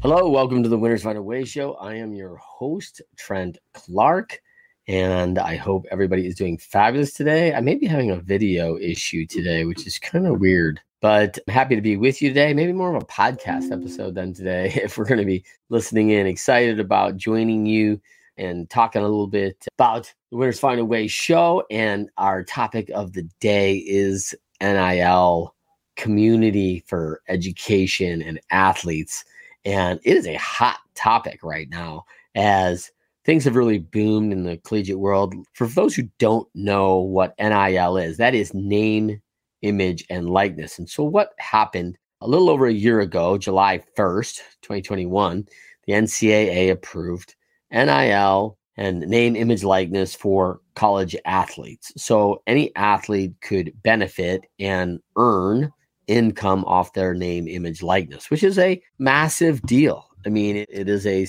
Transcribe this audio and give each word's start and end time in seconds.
Hello, 0.00 0.28
welcome 0.28 0.62
to 0.62 0.68
the 0.68 0.78
Winners 0.78 1.02
Find 1.02 1.18
a 1.18 1.22
Way 1.22 1.44
show. 1.44 1.74
I 1.74 1.94
am 1.94 2.14
your 2.14 2.36
host, 2.36 3.02
Trent 3.16 3.58
Clark, 3.74 4.40
and 4.86 5.40
I 5.40 5.56
hope 5.56 5.86
everybody 5.90 6.24
is 6.24 6.36
doing 6.36 6.56
fabulous 6.56 7.12
today. 7.12 7.52
I 7.52 7.60
may 7.60 7.74
be 7.74 7.86
having 7.86 8.12
a 8.12 8.20
video 8.20 8.78
issue 8.78 9.26
today, 9.26 9.64
which 9.64 9.88
is 9.88 9.98
kind 9.98 10.24
of 10.28 10.38
weird, 10.38 10.80
but 11.00 11.36
I'm 11.48 11.52
happy 11.52 11.74
to 11.74 11.82
be 11.82 11.96
with 11.96 12.22
you 12.22 12.28
today. 12.28 12.54
Maybe 12.54 12.72
more 12.72 12.94
of 12.94 13.02
a 13.02 13.06
podcast 13.06 13.72
episode 13.72 14.14
than 14.14 14.32
today 14.32 14.70
if 14.76 14.96
we're 14.96 15.04
going 15.04 15.18
to 15.18 15.26
be 15.26 15.44
listening 15.68 16.10
in. 16.10 16.28
Excited 16.28 16.78
about 16.78 17.16
joining 17.16 17.66
you 17.66 18.00
and 18.36 18.70
talking 18.70 19.02
a 19.02 19.04
little 19.04 19.26
bit 19.26 19.66
about 19.76 20.14
the 20.30 20.36
Winners 20.36 20.60
Find 20.60 20.78
a 20.78 20.84
Way 20.84 21.08
show. 21.08 21.64
And 21.72 22.08
our 22.18 22.44
topic 22.44 22.88
of 22.94 23.14
the 23.14 23.28
day 23.40 23.78
is 23.78 24.32
NIL 24.60 25.56
community 25.96 26.84
for 26.86 27.20
education 27.28 28.22
and 28.22 28.38
athletes. 28.52 29.24
And 29.64 30.00
it 30.04 30.16
is 30.16 30.26
a 30.26 30.34
hot 30.34 30.78
topic 30.94 31.40
right 31.42 31.68
now 31.68 32.04
as 32.34 32.90
things 33.24 33.44
have 33.44 33.56
really 33.56 33.78
boomed 33.78 34.32
in 34.32 34.44
the 34.44 34.56
collegiate 34.58 34.98
world. 34.98 35.34
For 35.52 35.66
those 35.66 35.94
who 35.94 36.08
don't 36.18 36.48
know 36.54 36.98
what 36.98 37.34
NIL 37.38 37.96
is, 37.96 38.16
that 38.16 38.34
is 38.34 38.54
name, 38.54 39.20
image, 39.62 40.04
and 40.08 40.30
likeness. 40.30 40.78
And 40.78 40.88
so, 40.88 41.02
what 41.02 41.34
happened 41.38 41.98
a 42.20 42.28
little 42.28 42.50
over 42.50 42.66
a 42.66 42.72
year 42.72 43.00
ago, 43.00 43.38
July 43.38 43.82
1st, 43.96 44.38
2021, 44.62 45.46
the 45.86 45.92
NCAA 45.92 46.70
approved 46.70 47.34
NIL 47.70 48.58
and 48.76 49.00
name, 49.00 49.36
image, 49.36 49.64
likeness 49.64 50.14
for 50.14 50.60
college 50.74 51.16
athletes. 51.24 51.92
So, 51.96 52.42
any 52.46 52.74
athlete 52.76 53.34
could 53.42 53.72
benefit 53.82 54.46
and 54.58 55.00
earn 55.16 55.72
income 56.08 56.64
off 56.64 56.94
their 56.94 57.14
name, 57.14 57.46
image, 57.46 57.82
likeness, 57.82 58.30
which 58.30 58.42
is 58.42 58.58
a 58.58 58.82
massive 58.98 59.62
deal. 59.62 60.08
I 60.26 60.30
mean, 60.30 60.56
it, 60.56 60.68
it 60.70 60.88
is 60.88 61.06
a 61.06 61.26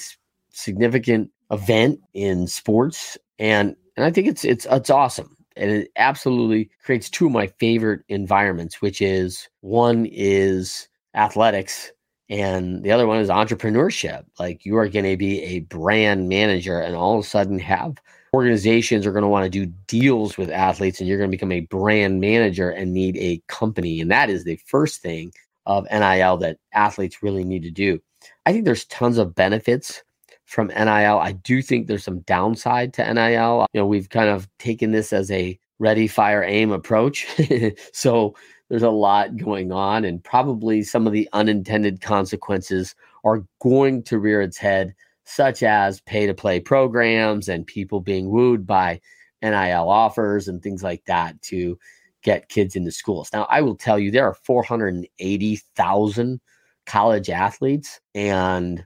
significant 0.51 1.29
event 1.51 1.99
in 2.13 2.47
sports, 2.47 3.17
and 3.37 3.75
and 3.95 4.05
I 4.05 4.11
think 4.11 4.27
it's 4.27 4.43
it's 4.43 4.65
it's 4.69 4.89
awesome. 4.89 5.35
And 5.55 5.69
it 5.69 5.91
absolutely 5.97 6.69
creates 6.83 7.09
two 7.09 7.25
of 7.25 7.33
my 7.33 7.47
favorite 7.59 8.01
environments, 8.07 8.81
which 8.81 9.01
is 9.01 9.49
one 9.59 10.07
is 10.09 10.87
athletics 11.15 11.91
and 12.29 12.83
the 12.83 12.91
other 12.91 13.07
one 13.07 13.19
is 13.19 13.29
entrepreneurship. 13.29 14.23
Like 14.39 14.63
you 14.63 14.77
are 14.77 14.87
going 14.87 15.05
to 15.05 15.17
be 15.17 15.41
a 15.41 15.61
brand 15.61 16.29
manager 16.29 16.79
and 16.79 16.95
all 16.95 17.17
of 17.17 17.25
a 17.25 17.27
sudden 17.27 17.59
have 17.59 17.95
organizations 18.33 19.05
are 19.05 19.11
going 19.11 19.23
to 19.23 19.29
want 19.29 19.45
to 19.45 19.49
do 19.49 19.71
deals 19.87 20.37
with 20.37 20.49
athletes 20.49 20.99
and 20.99 21.07
you're 21.07 21.17
going 21.17 21.29
to 21.29 21.35
become 21.35 21.51
a 21.51 21.61
brand 21.61 22.19
manager 22.19 22.69
and 22.69 22.93
need 22.93 23.17
a 23.17 23.41
company. 23.47 23.99
And 24.01 24.11
that 24.11 24.29
is 24.29 24.43
the 24.43 24.59
first 24.65 25.01
thing 25.01 25.31
of 25.65 25.87
NIL 25.91 26.37
that 26.37 26.57
athletes 26.73 27.23
really 27.23 27.43
need 27.43 27.63
to 27.63 27.71
do. 27.71 27.99
I 28.45 28.51
think 28.51 28.65
there's 28.65 28.85
tons 28.85 29.17
of 29.17 29.35
benefits 29.35 30.03
from 30.45 30.67
NIL. 30.67 31.19
I 31.19 31.33
do 31.43 31.61
think 31.61 31.87
there's 31.87 32.03
some 32.03 32.21
downside 32.21 32.93
to 32.95 33.13
NIL. 33.13 33.67
You 33.73 33.81
know, 33.81 33.85
we've 33.85 34.09
kind 34.09 34.29
of 34.29 34.49
taken 34.57 34.91
this 34.91 35.13
as 35.13 35.29
a 35.31 35.59
ready, 35.77 36.07
fire, 36.07 36.43
aim 36.43 36.71
approach. 36.71 37.27
so 37.93 38.35
there's 38.69 38.83
a 38.83 38.89
lot 38.89 39.37
going 39.37 39.71
on, 39.71 40.05
and 40.05 40.23
probably 40.23 40.83
some 40.83 41.07
of 41.07 41.13
the 41.13 41.29
unintended 41.33 42.01
consequences 42.01 42.95
are 43.23 43.43
going 43.61 44.03
to 44.03 44.19
rear 44.19 44.41
its 44.41 44.57
head 44.57 44.95
such 45.29 45.61
as 45.61 46.01
pay 46.01 46.25
to 46.25 46.33
play 46.33 46.59
programs 46.59 47.47
and 47.47 47.67
people 47.67 47.99
being 47.99 48.31
wooed 48.31 48.65
by 48.65 48.99
NIL 49.43 49.87
offers 49.87 50.47
and 50.47 50.59
things 50.61 50.81
like 50.81 51.05
that 51.05 51.39
to 51.43 51.77
get 52.23 52.49
kids 52.49 52.75
into 52.75 52.91
schools. 52.91 53.29
Now, 53.31 53.45
I 53.49 53.61
will 53.61 53.75
tell 53.75 53.99
you, 53.99 54.09
there 54.09 54.25
are 54.25 54.33
480,000 54.33 56.41
college 56.87 57.29
athletes, 57.29 58.01
and 58.15 58.83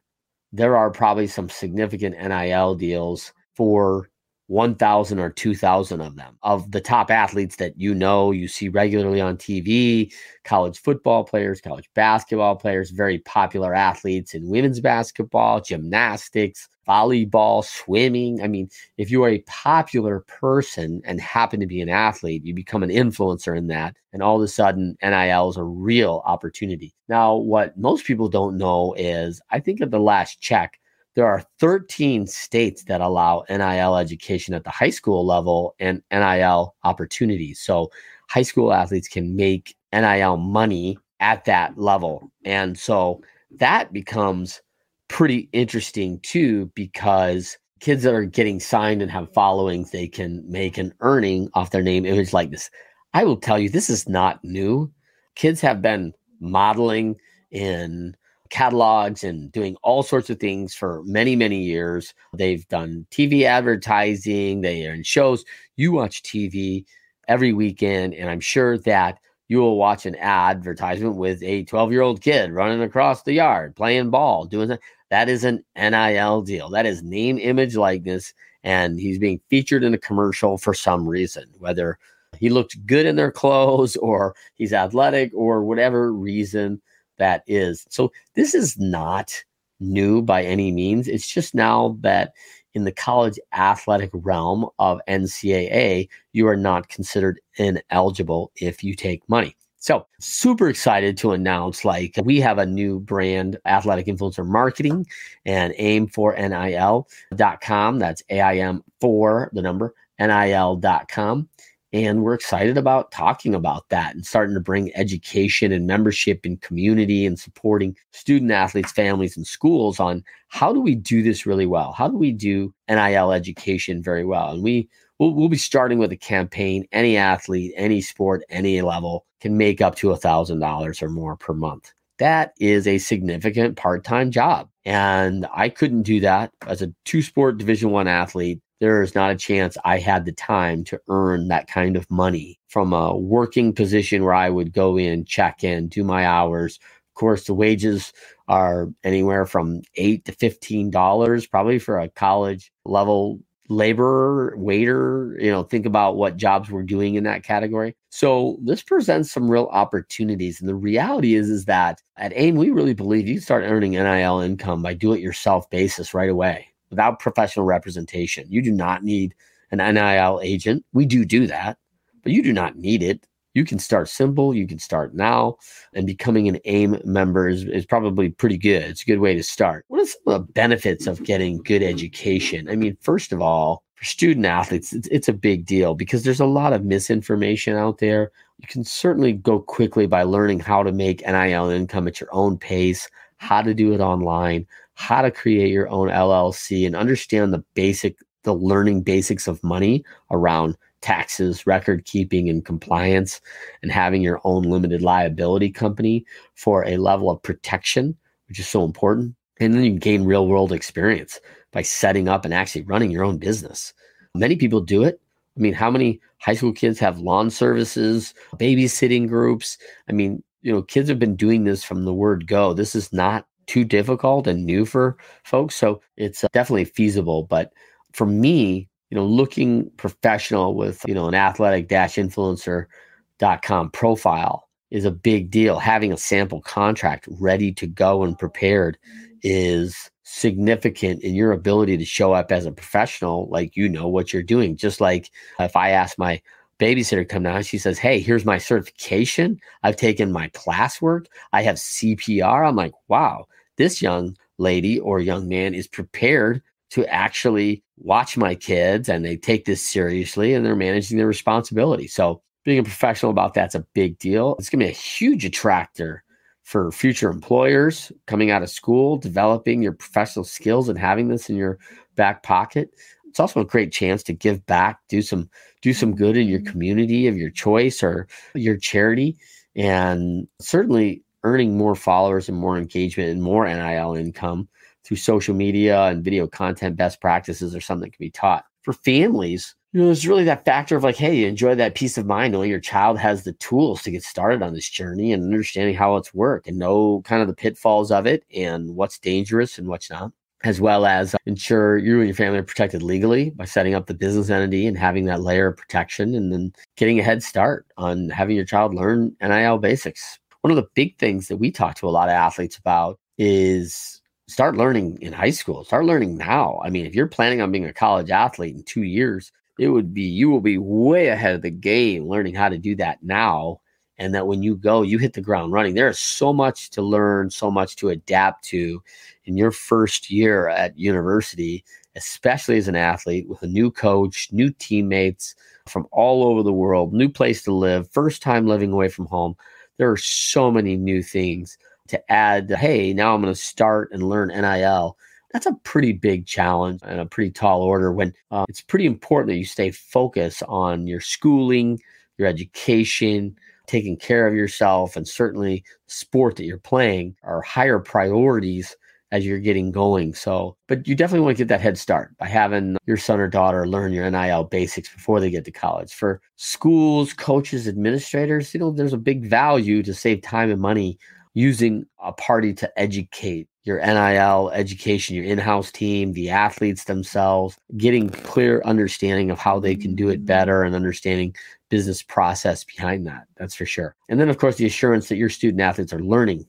there 0.51 0.75
are 0.75 0.91
probably 0.91 1.27
some 1.27 1.49
significant 1.49 2.17
NIL 2.17 2.75
deals 2.75 3.31
for 3.55 4.09
1,000 4.53 5.17
or 5.17 5.31
2,000 5.31 5.99
of 5.99 6.15
them. 6.15 6.37
Of 6.43 6.71
the 6.71 6.79
top 6.79 7.09
athletes 7.09 7.55
that 7.55 7.73
you 7.75 7.95
know, 7.95 8.29
you 8.29 8.47
see 8.47 8.69
regularly 8.69 9.19
on 9.19 9.35
TV, 9.35 10.13
college 10.43 10.79
football 10.79 11.23
players, 11.23 11.59
college 11.59 11.89
basketball 11.95 12.55
players, 12.55 12.91
very 12.91 13.17
popular 13.19 13.73
athletes 13.73 14.35
in 14.35 14.47
women's 14.47 14.79
basketball, 14.79 15.59
gymnastics, 15.59 16.69
volleyball, 16.87 17.65
swimming. 17.65 18.43
I 18.43 18.47
mean, 18.47 18.69
if 18.97 19.09
you 19.09 19.23
are 19.23 19.29
a 19.29 19.43
popular 19.47 20.19
person 20.27 21.01
and 21.03 21.19
happen 21.19 21.59
to 21.59 21.65
be 21.65 21.81
an 21.81 21.89
athlete, 21.89 22.45
you 22.45 22.53
become 22.53 22.83
an 22.83 22.91
influencer 22.91 23.57
in 23.57 23.67
that. 23.67 23.95
And 24.11 24.21
all 24.21 24.35
of 24.35 24.43
a 24.43 24.47
sudden, 24.47 24.95
NIL 25.01 25.49
is 25.49 25.57
a 25.57 25.63
real 25.63 26.21
opportunity. 26.25 26.93
Now, 27.09 27.35
what 27.35 27.75
most 27.75 28.05
people 28.05 28.29
don't 28.29 28.57
know 28.57 28.93
is 28.99 29.41
I 29.49 29.59
think 29.59 29.81
at 29.81 29.89
the 29.89 29.99
last 29.99 30.39
check, 30.41 30.79
there 31.15 31.27
are 31.27 31.43
13 31.59 32.27
states 32.27 32.85
that 32.85 33.01
allow 33.01 33.45
NIL 33.49 33.97
education 33.97 34.53
at 34.53 34.63
the 34.63 34.69
high 34.69 34.89
school 34.89 35.25
level 35.25 35.75
and 35.79 36.01
NIL 36.11 36.75
opportunities. 36.83 37.59
So 37.59 37.91
high 38.29 38.41
school 38.41 38.73
athletes 38.73 39.07
can 39.07 39.35
make 39.35 39.75
NIL 39.93 40.37
money 40.37 40.97
at 41.19 41.45
that 41.45 41.77
level. 41.77 42.31
And 42.45 42.77
so 42.77 43.21
that 43.59 43.93
becomes 43.93 44.61
pretty 45.07 45.49
interesting 45.53 46.19
too, 46.21 46.71
because 46.73 47.57
kids 47.79 48.03
that 48.03 48.13
are 48.13 48.25
getting 48.25 48.59
signed 48.59 49.01
and 49.01 49.11
have 49.11 49.33
followings, 49.33 49.91
they 49.91 50.07
can 50.07 50.43
make 50.49 50.77
an 50.77 50.93
earning 51.01 51.49
off 51.53 51.71
their 51.71 51.83
name 51.83 52.05
image 52.05 52.33
likeness. 52.33 52.69
I 53.13 53.23
will 53.23 53.37
tell 53.37 53.59
you, 53.59 53.69
this 53.69 53.89
is 53.89 54.09
not 54.09 54.43
new. 54.43 54.91
Kids 55.35 55.61
have 55.61 55.81
been 55.81 56.13
modeling 56.39 57.17
in 57.51 58.15
catalogs 58.53 59.23
and 59.23 59.51
doing 59.51 59.75
all 59.81 60.03
sorts 60.03 60.29
of 60.29 60.39
things 60.39 60.75
for 60.75 61.01
many, 61.05 61.35
many 61.35 61.63
years. 61.63 62.13
They've 62.33 62.65
done 62.67 63.07
TV 63.09 63.45
advertising, 63.45 64.61
they 64.61 64.85
are 64.85 64.93
in 64.93 65.01
shows. 65.01 65.43
You 65.75 65.91
watch 65.91 66.21
TV 66.21 66.85
every 67.27 67.51
weekend, 67.51 68.13
and 68.13 68.29
I'm 68.29 68.39
sure 68.39 68.77
that 68.77 69.17
you 69.47 69.57
will 69.57 69.77
watch 69.77 70.05
an 70.05 70.15
advertisement 70.17 71.15
with 71.15 71.41
a 71.41 71.63
12 71.63 71.91
year 71.91 72.01
old 72.01 72.21
kid 72.21 72.51
running 72.51 72.83
across 72.83 73.23
the 73.23 73.33
yard, 73.33 73.75
playing 73.75 74.11
ball, 74.11 74.45
doing 74.45 74.69
that. 74.69 74.81
That 75.09 75.29
is 75.29 75.43
an 75.43 75.63
NIL 75.75 76.43
deal. 76.43 76.69
That 76.69 76.85
is 76.85 77.01
name, 77.01 77.39
image, 77.39 77.75
likeness. 77.75 78.35
And 78.63 78.99
he's 78.99 79.17
being 79.17 79.41
featured 79.49 79.83
in 79.83 79.95
a 79.95 79.99
commercial 79.99 80.59
for 80.59 80.75
some 80.75 81.09
reason, 81.09 81.45
whether 81.57 81.97
he 82.39 82.49
looked 82.49 82.85
good 82.85 83.07
in 83.07 83.15
their 83.15 83.31
clothes 83.41 83.95
or 83.95 84.35
he's 84.53 84.73
athletic 84.73 85.31
or 85.33 85.63
whatever 85.63 86.13
reason 86.13 86.81
that 87.17 87.43
is. 87.47 87.85
So 87.89 88.11
this 88.35 88.53
is 88.53 88.77
not 88.77 89.43
new 89.79 90.21
by 90.21 90.43
any 90.43 90.71
means. 90.71 91.07
It's 91.07 91.27
just 91.27 91.53
now 91.53 91.97
that 92.01 92.33
in 92.73 92.85
the 92.85 92.91
college 92.91 93.39
athletic 93.53 94.09
realm 94.13 94.67
of 94.79 94.99
NCAA, 95.07 96.09
you 96.31 96.47
are 96.47 96.57
not 96.57 96.89
considered 96.89 97.39
ineligible 97.57 98.51
if 98.55 98.83
you 98.83 98.95
take 98.95 99.27
money. 99.29 99.55
So, 99.77 100.07
super 100.21 100.69
excited 100.69 101.17
to 101.17 101.33
announce 101.33 101.83
like 101.83 102.15
we 102.23 102.39
have 102.39 102.57
a 102.57 102.65
new 102.65 103.01
brand, 103.01 103.57
Athletic 103.65 104.05
Influencer 104.05 104.47
Marketing, 104.47 105.05
and 105.45 105.73
aim 105.77 106.07
for 106.07 106.33
NIL.com. 106.33 107.99
That's 107.99 108.23
AIM 108.29 108.81
for 109.01 109.49
the 109.51 109.61
number 109.61 109.93
NIL.com. 110.19 111.49
And 111.93 112.23
we're 112.23 112.33
excited 112.33 112.75
about 112.75 113.11
talking 113.11 113.53
about 113.53 113.87
that 113.89 114.15
and 114.15 114.25
starting 114.25 114.55
to 114.55 114.59
bring 114.59 114.93
education 114.95 115.71
and 115.71 115.85
membership 115.85 116.41
and 116.43 116.59
community 116.59 117.23
and 117.23 117.39
supporting 117.39 117.95
student 118.11 118.51
athletes, 118.51 118.91
families, 118.91 119.37
and 119.37 119.45
schools 119.45 119.99
on 119.99 120.23
how 120.47 120.73
do 120.73 120.81
we 120.81 120.95
do 120.95 121.21
this 121.21 121.45
really 121.45 121.67
well? 121.67 121.91
How 121.91 122.07
do 122.07 122.17
we 122.17 122.31
do 122.31 122.73
NIL 122.89 123.31
education 123.31 124.01
very 124.01 124.25
well? 124.25 124.49
And 124.51 124.63
we 124.63 124.89
we'll, 125.19 125.35
we'll 125.35 125.49
be 125.49 125.57
starting 125.57 125.99
with 125.99 126.11
a 126.11 126.17
campaign. 126.17 126.87
Any 126.91 127.15
athlete, 127.15 127.73
any 127.77 128.01
sport, 128.01 128.43
any 128.49 128.81
level 128.81 129.27
can 129.39 129.55
make 129.55 129.79
up 129.79 129.95
to 129.97 130.11
a 130.11 130.17
thousand 130.17 130.59
dollars 130.59 131.03
or 131.03 131.09
more 131.09 131.37
per 131.37 131.53
month. 131.53 131.93
That 132.17 132.53
is 132.59 132.87
a 132.87 132.97
significant 132.97 133.77
part-time 133.77 134.31
job. 134.31 134.69
And 134.85 135.47
I 135.53 135.69
couldn't 135.69 136.03
do 136.03 136.19
that 136.21 136.51
as 136.65 136.81
a 136.81 136.93
two-sport 137.05 137.57
division 137.57 137.91
one 137.91 138.07
athlete 138.07 138.61
there 138.83 139.01
is 139.01 139.15
not 139.15 139.31
a 139.31 139.37
chance 139.37 139.77
I 139.85 139.97
had 139.97 140.25
the 140.25 140.33
time 140.33 140.83
to 140.85 140.99
earn 141.07 141.47
that 141.47 141.69
kind 141.69 141.95
of 141.95 142.11
money 142.11 142.59
from 142.67 142.91
a 142.91 143.15
working 143.15 143.71
position 143.71 144.25
where 144.25 144.33
I 144.33 144.49
would 144.49 144.73
go 144.73 144.97
in, 144.97 145.23
check 145.23 145.63
in, 145.63 145.87
do 145.87 146.03
my 146.03 146.25
hours. 146.25 146.79
Of 146.83 147.13
course, 147.13 147.45
the 147.45 147.53
wages 147.53 148.11
are 148.49 148.89
anywhere 149.05 149.45
from 149.45 149.83
eight 149.95 150.25
to 150.25 150.33
fifteen 150.33 150.91
dollars, 150.91 151.47
probably 151.47 151.79
for 151.79 151.97
a 151.97 152.09
college 152.09 152.73
level 152.83 153.39
laborer, 153.69 154.53
waiter. 154.57 155.37
You 155.39 155.49
know, 155.49 155.63
think 155.63 155.85
about 155.85 156.17
what 156.17 156.35
jobs 156.35 156.69
we're 156.69 156.83
doing 156.83 157.15
in 157.15 157.23
that 157.23 157.43
category. 157.43 157.95
So 158.09 158.57
this 158.61 158.83
presents 158.83 159.31
some 159.31 159.49
real 159.49 159.69
opportunities. 159.71 160.59
And 160.59 160.67
the 160.67 160.75
reality 160.75 161.35
is, 161.35 161.49
is 161.49 161.63
that 161.65 162.01
at 162.17 162.33
AIM, 162.35 162.55
we 162.55 162.69
really 162.69 162.93
believe 162.93 163.29
you 163.29 163.39
start 163.39 163.63
earning 163.63 163.91
NIL 163.91 164.41
income 164.41 164.81
by 164.81 164.93
do-it-yourself 164.93 165.69
basis 165.69 166.13
right 166.13 166.29
away 166.29 166.72
without 166.93 167.19
professional 167.19 167.65
representation. 167.65 168.45
You 168.49 168.61
do 168.61 168.71
not 168.71 169.03
need 169.03 169.33
an 169.71 169.79
NIL 169.79 170.39
agent. 170.43 170.85
We 170.93 171.05
do 171.05 171.25
do 171.25 171.47
that, 171.47 171.77
but 172.21 172.31
you 172.31 172.43
do 172.43 172.53
not 172.53 172.77
need 172.77 173.01
it. 173.01 173.25
You 173.55 173.65
can 173.65 173.79
start 173.79 174.09
simple. 174.09 174.53
You 174.53 174.67
can 174.67 174.79
start 174.79 175.13
now, 175.13 175.57
and 175.93 176.07
becoming 176.07 176.47
an 176.47 176.59
AIM 176.65 176.99
member 177.03 177.47
is, 177.49 177.65
is 177.65 177.85
probably 177.85 178.29
pretty 178.29 178.57
good. 178.57 178.83
It's 178.83 179.03
a 179.03 179.05
good 179.05 179.19
way 179.19 179.35
to 179.35 179.43
start. 179.43 179.85
What 179.87 180.01
are 180.01 180.05
some 180.05 180.21
of 180.27 180.47
the 180.47 180.53
benefits 180.53 181.07
of 181.07 181.23
getting 181.23 181.57
good 181.57 181.83
education? 181.83 182.69
I 182.69 182.75
mean, 182.75 182.97
first 183.01 183.31
of 183.31 183.41
all, 183.41 183.83
for 183.95 184.05
student 184.05 184.45
athletes, 184.45 184.93
it's, 184.93 185.07
it's 185.09 185.29
a 185.29 185.33
big 185.33 185.65
deal 185.65 185.93
because 185.93 186.23
there's 186.23 186.39
a 186.39 186.45
lot 186.45 186.73
of 186.73 186.83
misinformation 186.83 187.75
out 187.75 187.99
there. 187.99 188.31
You 188.59 188.67
can 188.67 188.83
certainly 188.83 189.33
go 189.33 189.59
quickly 189.59 190.07
by 190.07 190.23
learning 190.23 190.59
how 190.59 190.83
to 190.83 190.91
make 190.91 191.25
NIL 191.25 191.69
income 191.69 192.07
at 192.07 192.19
your 192.19 192.29
own 192.31 192.57
pace, 192.57 193.07
how 193.43 193.61
to 193.61 193.73
do 193.73 193.93
it 193.93 193.99
online, 193.99 194.65
how 194.93 195.21
to 195.21 195.29
create 195.29 195.69
your 195.69 195.89
own 195.89 196.07
LLC 196.07 196.87
and 196.87 196.95
understand 196.95 197.51
the 197.51 197.63
basic, 197.73 198.17
the 198.43 198.53
learning 198.53 199.01
basics 199.01 199.47
of 199.49 199.61
money 199.63 200.03
around 200.31 200.77
taxes, 201.01 201.67
record 201.67 202.05
keeping, 202.05 202.49
and 202.49 202.63
compliance, 202.63 203.41
and 203.81 203.91
having 203.91 204.21
your 204.21 204.39
own 204.45 204.63
limited 204.63 205.01
liability 205.01 205.69
company 205.69 206.25
for 206.55 206.85
a 206.87 206.95
level 206.95 207.29
of 207.29 207.43
protection, 207.43 208.15
which 208.47 208.59
is 208.59 208.67
so 208.67 208.85
important. 208.85 209.35
And 209.59 209.73
then 209.73 209.83
you 209.83 209.99
gain 209.99 210.23
real 210.23 210.47
world 210.47 210.71
experience 210.71 211.41
by 211.73 211.81
setting 211.81 212.29
up 212.29 212.45
and 212.45 212.53
actually 212.53 212.83
running 212.83 213.11
your 213.11 213.25
own 213.25 213.37
business. 213.39 213.93
Many 214.33 214.55
people 214.55 214.79
do 214.79 215.03
it. 215.03 215.19
I 215.57 215.59
mean, 215.59 215.73
how 215.73 215.91
many 215.91 216.21
high 216.39 216.55
school 216.55 216.71
kids 216.71 216.97
have 216.99 217.19
lawn 217.19 217.49
services, 217.49 218.33
babysitting 218.55 219.27
groups? 219.27 219.77
I 220.07 220.13
mean, 220.13 220.41
you 220.63 220.73
know, 220.73 220.81
kids 220.81 221.09
have 221.09 221.19
been 221.19 221.35
doing 221.35 221.65
this 221.65 221.83
from 221.83 222.05
the 222.05 222.13
word 222.13 222.47
go. 222.47 222.73
This 222.73 222.95
is 222.95 223.13
not 223.13 223.45
too 223.67 223.83
difficult 223.83 224.47
and 224.47 224.65
new 224.65 224.85
for 224.85 225.17
folks. 225.43 225.75
So 225.75 226.01
it's 226.17 226.43
uh, 226.43 226.47
definitely 226.53 226.85
feasible. 226.85 227.43
But 227.43 227.71
for 228.13 228.25
me, 228.25 228.89
you 229.09 229.15
know, 229.15 229.25
looking 229.25 229.91
professional 229.97 230.75
with, 230.75 231.01
you 231.07 231.13
know, 231.13 231.27
an 231.27 231.35
athletic 231.35 231.87
dash 231.87 232.15
influencer.com 232.15 233.91
profile 233.91 234.67
is 234.89 235.05
a 235.05 235.11
big 235.11 235.51
deal. 235.51 235.79
Having 235.79 236.13
a 236.13 236.17
sample 236.17 236.61
contract 236.61 237.27
ready 237.39 237.71
to 237.73 237.85
go 237.85 238.23
and 238.23 238.37
prepared 238.37 238.97
is 239.43 240.09
significant 240.23 241.21
in 241.21 241.35
your 241.35 241.51
ability 241.51 241.97
to 241.97 242.05
show 242.05 242.33
up 242.33 242.51
as 242.51 242.65
a 242.65 242.71
professional, 242.71 243.47
like 243.49 243.75
you 243.75 243.89
know 243.89 244.07
what 244.07 244.31
you're 244.31 244.41
doing. 244.41 244.77
Just 244.77 245.01
like 245.01 245.29
if 245.59 245.75
I 245.75 245.89
ask 245.89 246.17
my 246.17 246.41
babysitter 246.83 247.27
come 247.27 247.43
down. 247.43 247.63
She 247.63 247.77
says, 247.77 247.97
Hey, 247.97 248.19
here's 248.19 248.45
my 248.45 248.57
certification. 248.57 249.59
I've 249.83 249.95
taken 249.95 250.31
my 250.31 250.49
classwork. 250.49 251.27
I 251.53 251.61
have 251.61 251.75
CPR. 251.75 252.67
I'm 252.67 252.75
like, 252.75 252.93
wow, 253.07 253.45
this 253.77 254.01
young 254.01 254.35
lady 254.57 254.99
or 254.99 255.19
young 255.19 255.47
man 255.47 255.73
is 255.73 255.87
prepared 255.87 256.61
to 256.91 257.05
actually 257.07 257.83
watch 257.97 258.37
my 258.37 258.53
kids 258.53 259.09
and 259.09 259.23
they 259.23 259.37
take 259.37 259.65
this 259.65 259.81
seriously 259.81 260.53
and 260.53 260.65
they're 260.65 260.75
managing 260.75 261.17
their 261.17 261.27
responsibility. 261.27 262.07
So 262.07 262.41
being 262.65 262.79
a 262.79 262.83
professional 262.83 263.31
about 263.31 263.53
that's 263.53 263.75
a 263.75 263.85
big 263.93 264.19
deal. 264.19 264.55
It's 264.59 264.69
going 264.69 264.79
to 264.81 264.85
be 264.85 264.91
a 264.91 264.93
huge 264.93 265.45
attractor 265.45 266.23
for 266.63 266.91
future 266.91 267.29
employers 267.29 268.11
coming 268.25 268.51
out 268.51 268.63
of 268.63 268.69
school, 268.69 269.17
developing 269.17 269.81
your 269.81 269.93
professional 269.93 270.45
skills 270.45 270.87
and 270.87 270.97
having 270.97 271.27
this 271.27 271.49
in 271.49 271.55
your 271.55 271.77
back 272.15 272.43
pocket. 272.43 272.91
It's 273.33 273.39
also 273.39 273.61
a 273.61 273.65
great 273.65 273.91
chance 273.91 274.21
to 274.23 274.33
give 274.33 274.63
back, 274.67 274.99
do 275.09 275.23
some 275.23 275.49
do 275.81 275.91
some 275.91 276.13
good 276.13 276.37
in 276.37 276.47
your 276.47 276.59
mm-hmm. 276.59 276.69
community 276.69 277.25
of 277.25 277.35
your 277.35 277.49
choice 277.49 278.03
or 278.03 278.27
your 278.53 278.77
charity. 278.77 279.35
And 279.75 280.47
certainly 280.61 281.23
earning 281.43 281.75
more 281.75 281.95
followers 281.95 282.47
and 282.47 282.55
more 282.55 282.77
engagement 282.77 283.31
and 283.31 283.41
more 283.41 283.65
NIL 283.65 284.13
income 284.13 284.69
through 285.03 285.17
social 285.17 285.55
media 285.55 286.03
and 286.03 286.23
video 286.23 286.45
content 286.45 286.95
best 286.95 287.21
practices 287.21 287.75
are 287.75 287.81
something 287.81 288.05
that 288.05 288.15
can 288.15 288.23
be 288.23 288.29
taught. 288.29 288.65
For 288.83 288.93
families, 288.93 289.73
you 289.93 290.01
know, 290.01 290.05
there's 290.05 290.27
really 290.27 290.43
that 290.43 290.63
factor 290.63 290.95
of 290.95 291.03
like, 291.03 291.15
hey, 291.15 291.35
you 291.35 291.47
enjoy 291.47 291.73
that 291.73 291.95
peace 291.95 292.19
of 292.19 292.27
mind 292.27 292.53
knowing 292.53 292.69
your 292.69 292.79
child 292.79 293.17
has 293.17 293.45
the 293.45 293.53
tools 293.53 294.03
to 294.03 294.11
get 294.11 294.21
started 294.21 294.61
on 294.61 294.75
this 294.75 294.87
journey 294.87 295.33
and 295.33 295.43
understanding 295.43 295.95
how 295.95 296.17
it's 296.17 296.35
work 296.35 296.67
and 296.67 296.77
know 296.77 297.23
kind 297.25 297.41
of 297.41 297.47
the 297.47 297.55
pitfalls 297.55 298.11
of 298.11 298.27
it 298.27 298.43
and 298.55 298.95
what's 298.95 299.17
dangerous 299.17 299.79
and 299.79 299.87
what's 299.87 300.11
not 300.11 300.31
as 300.63 300.79
well 300.79 301.05
as 301.05 301.35
uh, 301.35 301.37
ensure 301.45 301.97
you 301.97 302.17
and 302.19 302.27
your 302.27 302.35
family 302.35 302.59
are 302.59 302.63
protected 302.63 303.03
legally 303.03 303.49
by 303.51 303.65
setting 303.65 303.93
up 303.93 304.07
the 304.07 304.13
business 304.13 304.49
entity 304.49 304.87
and 304.87 304.97
having 304.97 305.25
that 305.25 305.41
layer 305.41 305.67
of 305.67 305.77
protection 305.77 306.33
and 306.35 306.51
then 306.53 306.73
getting 306.95 307.19
a 307.19 307.23
head 307.23 307.43
start 307.43 307.85
on 307.97 308.29
having 308.29 308.55
your 308.55 308.65
child 308.65 308.93
learn 308.93 309.35
NIL 309.41 309.77
basics. 309.77 310.39
One 310.61 310.71
of 310.71 310.77
the 310.77 310.87
big 310.95 311.17
things 311.17 311.47
that 311.49 311.57
we 311.57 311.71
talk 311.71 311.95
to 311.95 312.07
a 312.07 312.11
lot 312.11 312.29
of 312.29 312.33
athletes 312.33 312.77
about 312.77 313.19
is 313.37 314.21
start 314.47 314.77
learning 314.77 315.17
in 315.21 315.33
high 315.33 315.49
school, 315.49 315.83
start 315.83 316.05
learning 316.05 316.37
now. 316.37 316.79
I 316.83 316.89
mean, 316.89 317.05
if 317.05 317.15
you're 317.15 317.27
planning 317.27 317.61
on 317.61 317.71
being 317.71 317.85
a 317.85 317.93
college 317.93 318.29
athlete 318.29 318.75
in 318.75 318.83
two 318.83 319.03
years, 319.03 319.51
it 319.79 319.89
would 319.89 320.13
be 320.13 320.23
you 320.23 320.49
will 320.49 320.61
be 320.61 320.77
way 320.77 321.27
ahead 321.27 321.55
of 321.55 321.61
the 321.61 321.71
game 321.71 322.27
learning 322.27 322.55
how 322.55 322.69
to 322.69 322.77
do 322.77 322.95
that 322.95 323.21
now 323.23 323.79
and 324.17 324.33
that 324.33 324.47
when 324.47 324.61
you 324.61 324.75
go 324.75 325.01
you 325.01 325.17
hit 325.17 325.33
the 325.33 325.41
ground 325.41 325.73
running 325.73 325.95
there 325.95 326.07
is 326.07 326.19
so 326.19 326.53
much 326.53 326.89
to 326.89 327.01
learn 327.01 327.49
so 327.49 327.71
much 327.71 327.95
to 327.95 328.09
adapt 328.09 328.63
to 328.63 329.01
in 329.45 329.57
your 329.57 329.71
first 329.71 330.29
year 330.31 330.69
at 330.69 330.97
university, 330.97 331.83
especially 332.15 332.77
as 332.77 332.87
an 332.87 332.95
athlete 332.95 333.47
with 333.47 333.61
a 333.63 333.67
new 333.67 333.91
coach, 333.91 334.49
new 334.51 334.71
teammates 334.71 335.55
from 335.87 336.07
all 336.11 336.43
over 336.45 336.63
the 336.63 336.73
world, 336.73 337.13
new 337.13 337.29
place 337.29 337.63
to 337.63 337.73
live, 337.73 338.09
first 338.11 338.41
time 338.41 338.67
living 338.67 338.91
away 338.91 339.09
from 339.09 339.25
home. 339.25 339.55
There 339.97 340.09
are 340.09 340.17
so 340.17 340.71
many 340.71 340.95
new 340.95 341.21
things 341.21 341.77
to 342.07 342.31
add. 342.31 342.69
Hey, 342.71 343.13
now 343.13 343.33
I'm 343.33 343.41
going 343.41 343.53
to 343.53 343.59
start 343.59 344.09
and 344.11 344.23
learn 344.23 344.49
NIL. 344.49 345.17
That's 345.51 345.65
a 345.67 345.73
pretty 345.83 346.13
big 346.13 346.47
challenge 346.47 347.01
and 347.03 347.19
a 347.19 347.25
pretty 347.25 347.51
tall 347.51 347.83
order 347.83 348.11
when 348.11 348.33
uh, 348.49 348.65
it's 348.69 348.81
pretty 348.81 349.05
important 349.05 349.49
that 349.49 349.57
you 349.57 349.65
stay 349.65 349.91
focused 349.91 350.63
on 350.67 351.05
your 351.05 351.21
schooling, 351.21 351.99
your 352.37 352.47
education, 352.47 353.55
taking 353.87 354.17
care 354.17 354.47
of 354.47 354.53
yourself, 354.53 355.15
and 355.15 355.27
certainly 355.27 355.83
sport 356.07 356.55
that 356.55 356.65
you're 356.65 356.77
playing 356.77 357.35
are 357.43 357.61
higher 357.61 357.99
priorities 357.99 358.95
as 359.33 359.45
you're 359.45 359.59
getting 359.59 359.91
going. 359.91 360.35
So, 360.35 360.77
but 360.87 361.07
you 361.07 361.15
definitely 361.15 361.43
want 361.43 361.57
to 361.57 361.63
get 361.63 361.67
that 361.69 361.81
head 361.81 361.97
start 361.97 362.37
by 362.37 362.47
having 362.47 362.97
your 363.07 363.17
son 363.17 363.39
or 363.39 363.47
daughter 363.47 363.87
learn 363.87 364.13
your 364.13 364.29
NIL 364.29 364.65
basics 364.65 365.11
before 365.11 365.39
they 365.39 365.49
get 365.49 365.65
to 365.65 365.71
college. 365.71 366.13
For 366.13 366.39
schools, 366.55 367.33
coaches, 367.33 367.87
administrators, 367.87 368.73
you 368.75 368.79
know, 368.79 368.91
there's 368.91 369.11
a 369.11 369.17
big 369.17 369.47
value 369.47 370.03
to 370.03 370.13
save 370.13 370.43
time 370.43 370.69
and 370.69 370.79
money 370.79 371.17
using 371.55 372.05
a 372.23 372.31
party 372.31 372.73
to 372.73 372.99
educate 372.99 373.67
your 373.83 373.99
NIL 373.99 374.71
education, 374.73 375.35
your 375.35 375.45
in 375.45 375.57
house 375.57 375.91
team, 375.91 376.33
the 376.33 376.49
athletes 376.49 377.03
themselves, 377.03 377.77
getting 377.97 378.29
clear 378.29 378.81
understanding 378.85 379.51
of 379.51 379.59
how 379.59 379.79
they 379.79 379.95
can 379.95 380.15
do 380.15 380.29
it 380.29 380.37
mm-hmm. 380.37 380.45
better 380.45 380.83
and 380.83 380.95
understanding 380.95 381.55
business 381.93 382.23
process 382.23 382.83
behind 382.83 383.27
that. 383.27 383.43
That's 383.55 383.75
for 383.75 383.85
sure. 383.85 384.15
And 384.27 384.39
then, 384.39 384.49
of 384.49 384.57
course, 384.57 384.77
the 384.77 384.87
assurance 384.87 385.29
that 385.29 385.35
your 385.35 385.49
student 385.49 385.79
athletes 385.79 386.11
are 386.11 386.23
learning 386.23 386.65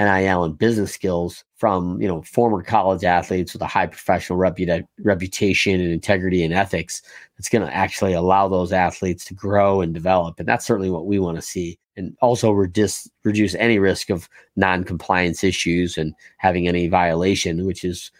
NIL 0.00 0.42
and 0.42 0.58
business 0.58 0.90
skills 0.92 1.44
from 1.54 2.02
you 2.02 2.08
know 2.08 2.22
former 2.22 2.60
college 2.60 3.04
athletes 3.04 3.52
with 3.52 3.62
a 3.62 3.68
high 3.68 3.86
professional 3.86 4.36
reputa- 4.36 4.84
reputation 4.98 5.80
and 5.80 5.92
integrity 5.92 6.42
and 6.42 6.52
ethics 6.52 7.02
that's 7.38 7.48
going 7.48 7.64
to 7.64 7.72
actually 7.72 8.14
allow 8.14 8.48
those 8.48 8.72
athletes 8.72 9.24
to 9.26 9.34
grow 9.34 9.80
and 9.80 9.94
develop 9.94 10.40
and 10.40 10.48
that's 10.48 10.66
certainly 10.66 10.90
what 10.90 11.06
we 11.06 11.20
want 11.20 11.36
to 11.36 11.42
see 11.42 11.78
and 11.96 12.16
also 12.20 12.50
reduce 12.50 13.08
reduce 13.22 13.54
any 13.54 13.78
risk 13.78 14.10
of 14.10 14.28
non-compliance 14.56 15.44
issues 15.44 15.96
and 15.96 16.12
having 16.38 16.66
any 16.66 16.88
violation 16.88 17.64
which 17.64 17.84
is 17.84 18.10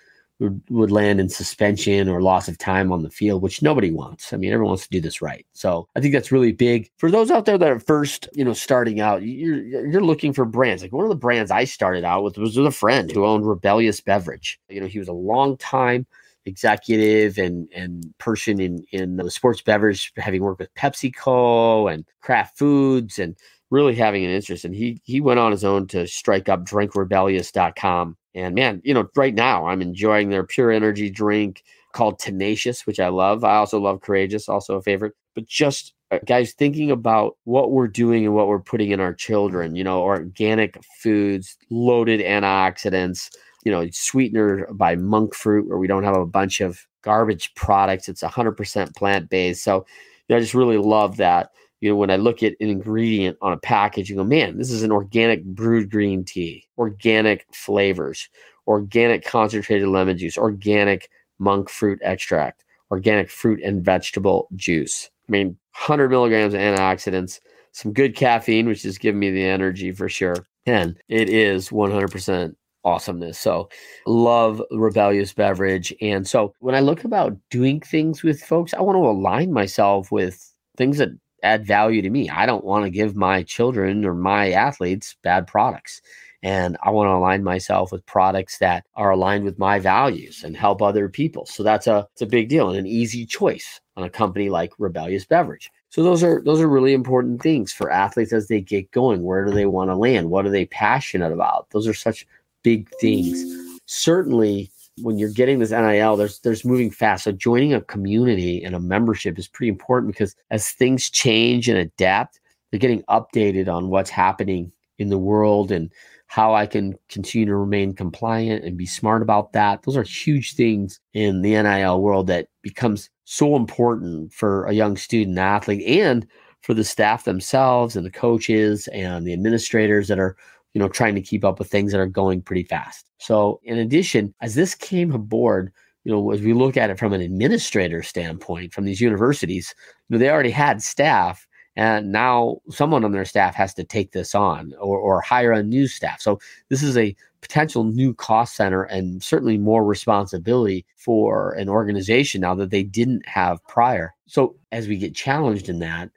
would 0.40 0.90
land 0.90 1.20
in 1.20 1.28
suspension 1.28 2.08
or 2.08 2.20
loss 2.20 2.48
of 2.48 2.58
time 2.58 2.92
on 2.92 3.02
the 3.02 3.10
field, 3.10 3.42
which 3.42 3.62
nobody 3.62 3.90
wants. 3.90 4.32
I 4.32 4.36
mean, 4.36 4.52
everyone 4.52 4.70
wants 4.70 4.84
to 4.84 4.90
do 4.90 5.00
this 5.00 5.22
right. 5.22 5.46
So 5.52 5.88
I 5.94 6.00
think 6.00 6.12
that's 6.12 6.32
really 6.32 6.52
big 6.52 6.90
for 6.98 7.10
those 7.10 7.30
out 7.30 7.44
there 7.44 7.56
that 7.56 7.70
are 7.70 7.78
first, 7.78 8.28
you 8.34 8.44
know, 8.44 8.52
starting 8.52 9.00
out. 9.00 9.22
You're 9.22 9.86
you're 9.86 10.00
looking 10.00 10.32
for 10.32 10.44
brands. 10.44 10.82
Like 10.82 10.92
one 10.92 11.04
of 11.04 11.10
the 11.10 11.16
brands 11.16 11.50
I 11.50 11.64
started 11.64 12.04
out 12.04 12.24
with 12.24 12.36
was 12.36 12.56
with 12.56 12.66
a 12.66 12.72
friend 12.72 13.10
who 13.10 13.24
owned 13.24 13.46
Rebellious 13.46 14.00
Beverage. 14.00 14.58
You 14.68 14.80
know, 14.80 14.86
he 14.86 14.98
was 14.98 15.08
a 15.08 15.12
long 15.12 15.56
time 15.58 16.06
executive 16.46 17.38
and 17.38 17.68
and 17.74 18.12
person 18.18 18.60
in 18.60 18.84
in 18.92 19.16
the 19.16 19.30
sports 19.30 19.62
beverage, 19.62 20.12
having 20.16 20.42
worked 20.42 20.60
with 20.60 20.74
PepsiCo 20.74 21.92
and 21.92 22.04
Kraft 22.20 22.58
Foods 22.58 23.18
and 23.18 23.36
really 23.70 23.94
having 23.94 24.24
an 24.24 24.30
interest. 24.30 24.64
And 24.64 24.74
he 24.74 25.00
he 25.04 25.20
went 25.20 25.40
on 25.40 25.52
his 25.52 25.64
own 25.64 25.86
to 25.88 26.06
strike 26.06 26.48
up 26.48 26.64
drinkrebellious.com. 26.64 28.16
And 28.34 28.54
man, 28.54 28.80
you 28.84 28.94
know, 28.94 29.08
right 29.16 29.34
now 29.34 29.66
I'm 29.66 29.82
enjoying 29.82 30.30
their 30.30 30.44
pure 30.44 30.70
energy 30.70 31.10
drink 31.10 31.62
called 31.92 32.18
Tenacious, 32.18 32.86
which 32.86 32.98
I 33.00 33.08
love. 33.08 33.44
I 33.44 33.56
also 33.56 33.78
love 33.78 34.00
Courageous, 34.00 34.48
also 34.48 34.76
a 34.76 34.82
favorite. 34.82 35.14
But 35.34 35.46
just 35.46 35.94
uh, 36.10 36.18
guys 36.26 36.52
thinking 36.52 36.90
about 36.90 37.36
what 37.44 37.70
we're 37.70 37.88
doing 37.88 38.24
and 38.24 38.34
what 38.34 38.48
we're 38.48 38.60
putting 38.60 38.90
in 38.90 39.00
our 39.00 39.14
children, 39.14 39.76
you 39.76 39.84
know, 39.84 40.02
organic 40.02 40.82
foods, 41.00 41.56
loaded 41.70 42.20
antioxidants, 42.20 43.30
you 43.64 43.72
know, 43.72 43.88
sweetener 43.90 44.68
by 44.72 44.96
monk 44.96 45.34
fruit, 45.34 45.68
where 45.68 45.78
we 45.78 45.86
don't 45.86 46.04
have 46.04 46.16
a 46.16 46.26
bunch 46.26 46.60
of 46.60 46.86
garbage 47.02 47.54
products. 47.54 48.08
It's 48.08 48.22
100% 48.22 48.96
plant 48.96 49.30
based. 49.30 49.62
So 49.62 49.86
you 50.28 50.34
know, 50.34 50.36
I 50.36 50.40
just 50.40 50.54
really 50.54 50.78
love 50.78 51.16
that. 51.18 51.50
You 51.84 51.90
know, 51.90 51.96
when 51.96 52.10
I 52.10 52.16
look 52.16 52.42
at 52.42 52.54
an 52.60 52.70
ingredient 52.70 53.36
on 53.42 53.52
a 53.52 53.58
package, 53.58 54.08
you 54.08 54.16
go, 54.16 54.24
man, 54.24 54.56
this 54.56 54.70
is 54.70 54.82
an 54.82 54.90
organic 54.90 55.44
brewed 55.44 55.90
green 55.90 56.24
tea, 56.24 56.66
organic 56.78 57.44
flavors, 57.52 58.26
organic 58.66 59.22
concentrated 59.22 59.86
lemon 59.88 60.16
juice, 60.16 60.38
organic 60.38 61.10
monk 61.38 61.68
fruit 61.68 61.98
extract, 62.02 62.64
organic 62.90 63.28
fruit 63.28 63.60
and 63.62 63.84
vegetable 63.84 64.48
juice. 64.56 65.10
I 65.28 65.32
mean, 65.32 65.48
100 65.76 66.08
milligrams 66.08 66.54
of 66.54 66.60
antioxidants, 66.60 67.38
some 67.72 67.92
good 67.92 68.16
caffeine, 68.16 68.66
which 68.66 68.86
is 68.86 68.96
giving 68.96 69.18
me 69.18 69.30
the 69.30 69.44
energy 69.44 69.92
for 69.92 70.08
sure. 70.08 70.36
And 70.64 70.96
it 71.10 71.28
is 71.28 71.68
100% 71.68 72.54
awesomeness. 72.84 73.38
So, 73.38 73.68
love 74.06 74.62
rebellious 74.70 75.34
beverage. 75.34 75.92
And 76.00 76.26
so, 76.26 76.54
when 76.60 76.74
I 76.74 76.80
look 76.80 77.04
about 77.04 77.36
doing 77.50 77.80
things 77.80 78.22
with 78.22 78.42
folks, 78.42 78.72
I 78.72 78.80
want 78.80 78.96
to 78.96 79.06
align 79.06 79.52
myself 79.52 80.10
with 80.10 80.50
things 80.78 80.96
that 80.96 81.10
add 81.44 81.66
value 81.66 82.02
to 82.02 82.10
me. 82.10 82.28
I 82.30 82.46
don't 82.46 82.64
want 82.64 82.84
to 82.84 82.90
give 82.90 83.14
my 83.14 83.42
children 83.42 84.04
or 84.04 84.14
my 84.14 84.50
athletes 84.52 85.16
bad 85.22 85.46
products. 85.46 86.00
And 86.42 86.76
I 86.82 86.90
want 86.90 87.08
to 87.08 87.14
align 87.14 87.42
myself 87.42 87.90
with 87.90 88.04
products 88.04 88.58
that 88.58 88.84
are 88.96 89.10
aligned 89.10 89.44
with 89.44 89.58
my 89.58 89.78
values 89.78 90.44
and 90.44 90.56
help 90.56 90.82
other 90.82 91.08
people. 91.08 91.46
So 91.46 91.62
that's 91.62 91.86
a 91.86 92.06
it's 92.12 92.22
a 92.22 92.26
big 92.26 92.50
deal 92.50 92.68
and 92.68 92.78
an 92.78 92.86
easy 92.86 93.24
choice 93.24 93.80
on 93.96 94.04
a 94.04 94.10
company 94.10 94.50
like 94.50 94.72
Rebellious 94.78 95.24
Beverage. 95.24 95.70
So 95.88 96.02
those 96.02 96.22
are 96.22 96.42
those 96.44 96.60
are 96.60 96.68
really 96.68 96.92
important 96.92 97.40
things 97.40 97.72
for 97.72 97.90
athletes 97.90 98.32
as 98.32 98.48
they 98.48 98.60
get 98.60 98.90
going. 98.90 99.22
Where 99.22 99.46
do 99.46 99.52
they 99.52 99.64
want 99.64 99.88
to 99.90 99.96
land? 99.96 100.28
What 100.28 100.44
are 100.44 100.50
they 100.50 100.66
passionate 100.66 101.32
about? 101.32 101.70
Those 101.70 101.88
are 101.88 101.94
such 101.94 102.26
big 102.62 102.90
things. 103.00 103.42
Certainly 103.86 104.70
when 104.98 105.18
you're 105.18 105.30
getting 105.30 105.58
this 105.58 105.70
NIL, 105.70 106.16
there's 106.16 106.40
there's 106.40 106.64
moving 106.64 106.90
fast. 106.90 107.24
So 107.24 107.32
joining 107.32 107.74
a 107.74 107.80
community 107.80 108.62
and 108.62 108.74
a 108.74 108.80
membership 108.80 109.38
is 109.38 109.48
pretty 109.48 109.68
important 109.68 110.12
because 110.12 110.36
as 110.50 110.70
things 110.70 111.10
change 111.10 111.68
and 111.68 111.78
adapt, 111.78 112.40
they're 112.70 112.80
getting 112.80 113.02
updated 113.04 113.68
on 113.68 113.88
what's 113.88 114.10
happening 114.10 114.72
in 114.98 115.08
the 115.08 115.18
world 115.18 115.72
and 115.72 115.92
how 116.26 116.54
I 116.54 116.66
can 116.66 116.94
continue 117.08 117.46
to 117.46 117.56
remain 117.56 117.94
compliant 117.94 118.64
and 118.64 118.76
be 118.76 118.86
smart 118.86 119.22
about 119.22 119.52
that. 119.52 119.82
Those 119.82 119.96
are 119.96 120.02
huge 120.02 120.54
things 120.54 121.00
in 121.12 121.42
the 121.42 121.50
NIL 121.50 122.00
world 122.00 122.26
that 122.28 122.48
becomes 122.62 123.10
so 123.24 123.56
important 123.56 124.32
for 124.32 124.64
a 124.64 124.72
young 124.72 124.96
student 124.96 125.38
athlete 125.38 125.86
and 125.86 126.26
for 126.62 126.74
the 126.74 126.84
staff 126.84 127.24
themselves 127.24 127.94
and 127.94 128.06
the 128.06 128.10
coaches 128.10 128.88
and 128.88 129.26
the 129.26 129.32
administrators 129.32 130.08
that 130.08 130.18
are 130.18 130.36
you 130.74 130.80
know 130.80 130.88
trying 130.88 131.14
to 131.14 131.22
keep 131.22 131.44
up 131.44 131.58
with 131.58 131.70
things 131.70 131.92
that 131.92 132.00
are 132.00 132.06
going 132.06 132.42
pretty 132.42 132.64
fast. 132.64 133.10
So 133.18 133.60
in 133.62 133.78
addition, 133.78 134.34
as 134.40 134.54
this 134.54 134.74
came 134.74 135.12
aboard, 135.12 135.72
you 136.04 136.12
know, 136.12 136.30
as 136.32 136.42
we 136.42 136.52
look 136.52 136.76
at 136.76 136.90
it 136.90 136.98
from 136.98 137.12
an 137.12 137.22
administrator 137.22 138.02
standpoint 138.02 138.74
from 138.74 138.84
these 138.84 139.00
universities, 139.00 139.74
you 140.08 140.14
know, 140.14 140.18
they 140.18 140.30
already 140.30 140.50
had 140.50 140.82
staff 140.82 141.46
and 141.76 142.12
now 142.12 142.58
someone 142.70 143.04
on 143.04 143.12
their 143.12 143.24
staff 143.24 143.54
has 143.54 143.74
to 143.74 143.84
take 143.84 144.12
this 144.12 144.34
on 144.34 144.72
or, 144.80 144.98
or 144.98 145.20
hire 145.20 145.52
a 145.52 145.62
new 145.62 145.86
staff 145.86 146.20
so 146.20 146.38
this 146.68 146.82
is 146.82 146.96
a 146.96 147.14
potential 147.40 147.84
new 147.84 148.14
cost 148.14 148.54
center 148.54 148.84
and 148.84 149.22
certainly 149.22 149.58
more 149.58 149.84
responsibility 149.84 150.86
for 150.96 151.52
an 151.54 151.68
organization 151.68 152.40
now 152.40 152.54
that 152.54 152.70
they 152.70 152.82
didn't 152.82 153.26
have 153.26 153.62
prior 153.66 154.14
so 154.26 154.54
as 154.72 154.88
we 154.88 154.96
get 154.96 155.14
challenged 155.14 155.68
in 155.68 155.78
that 155.80 156.10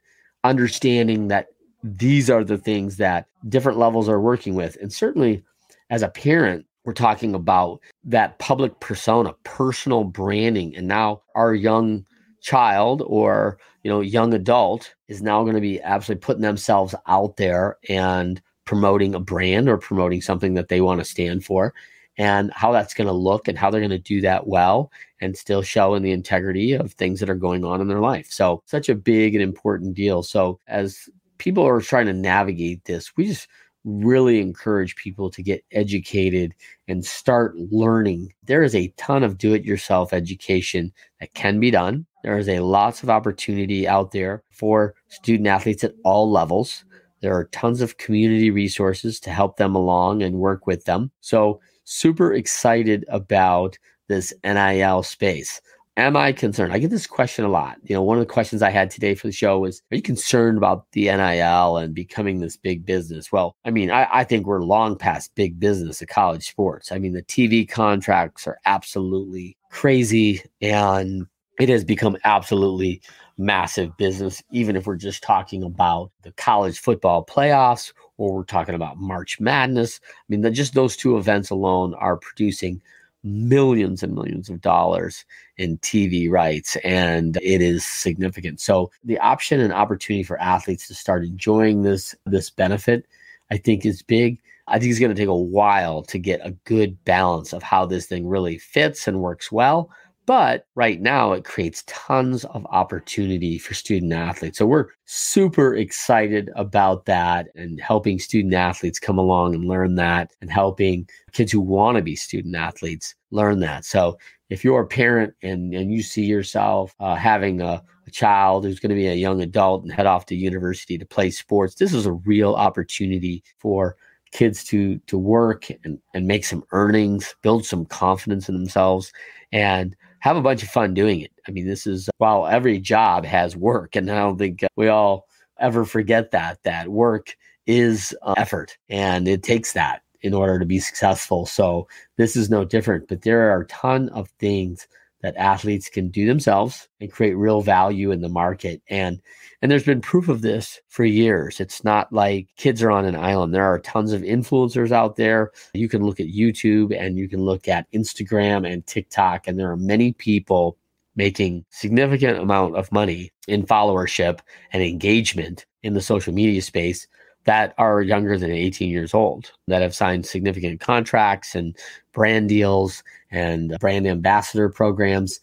understanding 0.43 1.27
that 1.27 1.47
these 1.83 2.29
are 2.29 2.43
the 2.43 2.57
things 2.57 2.97
that 2.97 3.27
different 3.47 3.77
levels 3.77 4.09
are 4.09 4.19
working 4.19 4.55
with. 4.55 4.77
And 4.81 4.91
certainly 4.91 5.43
as 5.89 6.01
a 6.01 6.09
parent 6.09 6.65
we're 6.87 6.93
talking 6.93 7.35
about 7.35 7.81
that 8.05 8.39
public 8.39 8.79
persona 8.79 9.33
personal 9.43 10.05
branding. 10.05 10.73
And 10.73 10.87
now 10.87 11.21
our 11.35 11.53
young 11.53 12.05
child 12.39 13.03
or 13.05 13.57
you 13.83 13.91
know 13.91 13.99
young 13.99 14.33
adult 14.33 14.95
is 15.09 15.21
now 15.21 15.43
going 15.43 15.55
to 15.55 15.61
be 15.61 15.81
absolutely 15.81 16.21
putting 16.25 16.43
themselves 16.43 16.95
out 17.07 17.35
there 17.35 17.77
and 17.89 18.41
promoting 18.63 19.13
a 19.13 19.19
brand 19.19 19.67
or 19.67 19.77
promoting 19.77 20.21
something 20.21 20.53
that 20.53 20.69
they 20.69 20.79
want 20.79 21.01
to 21.01 21.05
stand 21.05 21.43
for. 21.43 21.73
And 22.17 22.51
how 22.55 22.71
that's 22.71 22.93
going 22.93 23.07
to 23.07 23.13
look 23.13 23.49
and 23.49 23.57
how 23.57 23.69
they're 23.69 23.81
going 23.81 23.89
to 23.91 23.99
do 23.99 24.21
that 24.21 24.47
well 24.47 24.89
and 25.19 25.37
still 25.37 25.61
show 25.61 25.93
in 25.93 26.03
the 26.03 26.11
integrity 26.11 26.71
of 26.71 26.93
things 26.93 27.19
that 27.19 27.29
are 27.29 27.35
going 27.35 27.65
on 27.65 27.81
in 27.81 27.89
their 27.89 27.99
life. 27.99 28.31
So 28.31 28.63
such 28.65 28.87
a 28.87 28.95
big 28.95 29.35
and 29.35 29.43
important 29.43 29.93
deal. 29.93 30.23
So 30.23 30.59
as 30.67 31.09
people 31.37 31.65
are 31.67 31.81
trying 31.81 32.05
to 32.05 32.13
navigate 32.13 32.85
this 32.85 33.15
we 33.17 33.27
just 33.27 33.47
really 33.87 34.41
encourage 34.41 34.95
people 34.95 35.29
to 35.29 35.41
get 35.41 35.63
educated 35.71 36.53
and 36.87 37.05
start 37.05 37.55
learning. 37.71 38.33
There 38.43 38.61
is 38.61 38.75
a 38.75 38.93
ton 38.97 39.23
of 39.23 39.37
do 39.37 39.53
it 39.53 39.63
yourself 39.63 40.11
education 40.13 40.91
that 41.21 41.33
can 41.33 41.59
be 41.59 41.71
done. 41.71 42.05
There 42.23 42.37
is 42.37 42.49
a 42.49 42.59
lots 42.59 43.01
of 43.01 43.09
opportunity 43.09 43.87
out 43.87 44.11
there 44.11 44.43
for 44.51 44.93
student 45.07 45.47
athletes 45.47 45.83
at 45.85 45.93
all 46.03 46.29
levels. 46.29 46.83
There 47.21 47.35
are 47.35 47.45
tons 47.45 47.81
of 47.81 47.97
community 47.97 48.51
resources 48.51 49.19
to 49.21 49.31
help 49.31 49.57
them 49.57 49.73
along 49.73 50.21
and 50.21 50.35
work 50.35 50.67
with 50.67 50.83
them. 50.83 51.11
So, 51.21 51.61
super 51.85 52.33
excited 52.33 53.05
about 53.07 53.77
this 54.09 54.33
NIL 54.43 55.03
space. 55.03 55.61
Am 55.97 56.15
I 56.15 56.31
concerned? 56.31 56.73
I 56.73 56.77
get 56.77 56.91
this 56.91 57.07
question 57.07 57.43
a 57.43 57.49
lot. 57.49 57.77
You 57.83 57.95
know, 57.95 58.03
one 58.03 58.19
of 58.19 58.21
the 58.21 58.31
questions 58.31 58.61
I 58.61 58.69
had 58.69 58.91
today 58.91 59.15
for 59.15 59.25
the 59.25 59.33
show 59.33 59.57
was 59.57 59.81
Are 59.91 59.95
you 59.95 60.03
concerned 60.03 60.59
about 60.59 60.85
the 60.91 61.05
NIL 61.05 61.77
and 61.77 61.95
becoming 61.95 62.39
this 62.39 62.55
big 62.55 62.85
business? 62.85 63.31
Well, 63.31 63.55
I 63.65 63.71
mean, 63.71 63.89
I, 63.89 64.07
I 64.11 64.23
think 64.23 64.45
we're 64.45 64.61
long 64.61 64.95
past 64.95 65.33
big 65.33 65.59
business 65.59 65.99
of 65.99 66.07
college 66.07 66.47
sports. 66.47 66.91
I 66.91 66.99
mean, 66.99 67.13
the 67.13 67.23
TV 67.23 67.67
contracts 67.67 68.45
are 68.45 68.59
absolutely 68.65 69.57
crazy 69.71 70.43
and 70.61 71.25
it 71.59 71.67
has 71.69 71.83
become 71.83 72.15
absolutely 72.23 73.01
massive 73.39 73.97
business, 73.97 74.43
even 74.51 74.75
if 74.75 74.85
we're 74.85 74.97
just 74.97 75.23
talking 75.23 75.63
about 75.63 76.11
the 76.21 76.31
college 76.33 76.77
football 76.77 77.25
playoffs 77.25 77.91
or 78.17 78.35
we're 78.35 78.43
talking 78.43 78.75
about 78.75 78.97
March 78.97 79.39
Madness. 79.39 79.99
I 80.03 80.23
mean, 80.29 80.41
the, 80.41 80.51
just 80.51 80.75
those 80.75 80.95
two 80.95 81.17
events 81.17 81.49
alone 81.49 81.95
are 81.95 82.17
producing 82.17 82.83
millions 83.23 84.03
and 84.03 84.13
millions 84.13 84.49
of 84.49 84.61
dollars 84.61 85.25
in 85.57 85.77
TV 85.79 86.29
rights, 86.29 86.75
and 86.77 87.37
it 87.37 87.61
is 87.61 87.85
significant. 87.85 88.59
So 88.59 88.91
the 89.03 89.19
option 89.19 89.59
and 89.59 89.73
opportunity 89.73 90.23
for 90.23 90.39
athletes 90.39 90.87
to 90.87 90.95
start 90.95 91.23
enjoying 91.23 91.81
this 91.81 92.15
this 92.25 92.49
benefit, 92.49 93.05
I 93.51 93.57
think, 93.57 93.85
is 93.85 94.01
big. 94.01 94.39
I 94.67 94.79
think 94.79 94.91
it's 94.91 94.99
going 94.99 95.15
to 95.15 95.21
take 95.21 95.29
a 95.29 95.35
while 95.35 96.03
to 96.03 96.19
get 96.19 96.45
a 96.45 96.51
good 96.65 97.03
balance 97.05 97.53
of 97.53 97.63
how 97.63 97.85
this 97.85 98.05
thing 98.05 98.27
really 98.27 98.57
fits 98.57 99.07
and 99.07 99.21
works 99.21 99.51
well. 99.51 99.89
But 100.27 100.67
right 100.75 100.99
now, 100.99 101.31
it 101.31 101.45
creates 101.45 101.85
tons 101.87 102.43
of 102.43 102.67
opportunity 102.69 103.57
for 103.57 103.73
student 103.73 104.11
athletes. 104.11 104.57
So 104.57 104.65
we're 104.65 104.89
super 105.05 105.73
excited 105.73 106.51
about 106.57 107.05
that 107.05 107.47
and 107.55 107.79
helping 107.79 108.19
student 108.19 108.53
athletes 108.53 108.99
come 108.99 109.17
along 109.17 109.55
and 109.55 109.69
learn 109.69 109.95
that 109.95 110.33
and 110.41 110.51
helping 110.51 111.07
kids 111.31 111.53
who 111.53 111.61
want 111.61 111.95
to 111.95 112.03
be 112.03 112.17
student 112.17 112.57
athletes 112.57 113.15
learn 113.31 113.61
that. 113.61 113.85
So 113.85 114.17
if 114.49 114.65
you're 114.65 114.81
a 114.81 114.87
parent 114.87 115.33
and, 115.43 115.73
and 115.73 115.93
you 115.93 116.03
see 116.03 116.25
yourself 116.25 116.93
uh, 116.99 117.15
having 117.15 117.61
a, 117.61 117.81
a 118.05 118.11
child 118.11 118.65
who's 118.65 118.81
going 118.81 118.89
to 118.89 118.95
be 118.95 119.07
a 119.07 119.13
young 119.13 119.41
adult 119.41 119.83
and 119.83 119.93
head 119.93 120.07
off 120.07 120.25
to 120.25 120.35
university 120.35 120.97
to 120.97 121.05
play 121.05 121.31
sports, 121.31 121.75
this 121.75 121.93
is 121.93 122.05
a 122.05 122.11
real 122.11 122.53
opportunity 122.53 123.45
for 123.59 123.95
kids 124.33 124.65
to 124.65 124.97
to 125.07 125.17
work 125.17 125.67
and, 125.85 125.99
and 126.13 126.27
make 126.27 126.43
some 126.43 126.65
earnings, 126.73 127.33
build 127.43 127.65
some 127.65 127.85
confidence 127.85 128.49
in 128.49 128.55
themselves, 128.55 129.13
and 129.53 129.95
have 130.19 130.37
a 130.37 130.41
bunch 130.41 130.63
of 130.63 130.69
fun 130.69 130.93
doing 130.93 131.21
it. 131.21 131.31
I 131.47 131.51
mean, 131.51 131.67
this 131.67 131.87
is 131.87 132.09
while 132.17 132.47
every 132.47 132.79
job 132.79 133.25
has 133.25 133.55
work, 133.55 133.95
and 133.95 134.11
I 134.11 134.15
don't 134.15 134.37
think 134.37 134.63
we 134.75 134.87
all 134.87 135.27
ever 135.59 135.85
forget 135.85 136.31
that 136.31 136.63
that 136.63 136.89
work 136.89 137.35
is 137.65 138.15
uh, 138.21 138.33
effort, 138.37 138.77
and 138.89 139.27
it 139.27 139.43
takes 139.43 139.73
that 139.73 140.01
in 140.21 140.33
order 140.33 140.59
to 140.59 140.65
be 140.65 140.79
successful. 140.79 141.45
So 141.45 141.87
this 142.17 142.35
is 142.35 142.49
no 142.49 142.65
different. 142.65 143.07
But 143.07 143.21
there 143.21 143.51
are 143.51 143.61
a 143.61 143.67
ton 143.67 144.09
of 144.09 144.29
things 144.39 144.87
that 145.21 145.35
athletes 145.35 145.89
can 145.89 146.09
do 146.09 146.25
themselves 146.25 146.87
and 147.01 147.11
create 147.11 147.33
real 147.33 147.61
value 147.61 148.11
in 148.11 148.21
the 148.21 148.29
market. 148.29 148.81
And 148.89 149.21
and 149.61 149.71
there's 149.71 149.83
been 149.83 150.01
proof 150.01 150.29
of 150.29 150.41
this 150.41 150.79
for 150.87 151.03
years. 151.03 151.59
It's 151.59 151.83
not 151.83 152.13
like 152.13 152.47
kids 152.57 152.83
are 152.83 152.91
on 152.91 153.05
an 153.05 153.15
island. 153.15 153.53
There 153.53 153.65
are 153.65 153.79
tons 153.79 154.13
of 154.13 154.21
influencers 154.21 154.91
out 154.91 155.15
there. 155.15 155.51
You 155.73 155.89
can 155.89 156.03
look 156.03 156.19
at 156.19 156.27
YouTube 156.27 156.95
and 156.95 157.17
you 157.17 157.27
can 157.27 157.41
look 157.41 157.67
at 157.67 157.91
Instagram 157.91 158.71
and 158.71 158.85
TikTok, 158.85 159.47
and 159.47 159.57
there 159.57 159.71
are 159.71 159.77
many 159.77 160.13
people 160.13 160.77
making 161.15 161.65
significant 161.71 162.37
amount 162.37 162.77
of 162.77 162.91
money 162.91 163.31
in 163.47 163.65
followership 163.65 164.39
and 164.71 164.83
engagement 164.83 165.65
in 165.81 165.95
the 165.95 166.01
social 166.01 166.33
media 166.33 166.61
space 166.61 167.07
that 167.47 167.73
are 167.77 168.01
younger 168.01 168.37
than 168.37 168.51
18 168.51 168.89
years 168.89 169.13
old 169.13 169.51
that 169.67 169.81
have 169.81 169.95
signed 169.95 170.25
significant 170.25 170.79
contracts 170.79 171.55
and 171.55 171.75
brand 172.13 172.49
deals 172.49 173.03
and 173.31 173.75
brand 173.79 174.05
ambassador 174.05 174.69
programs. 174.69 175.39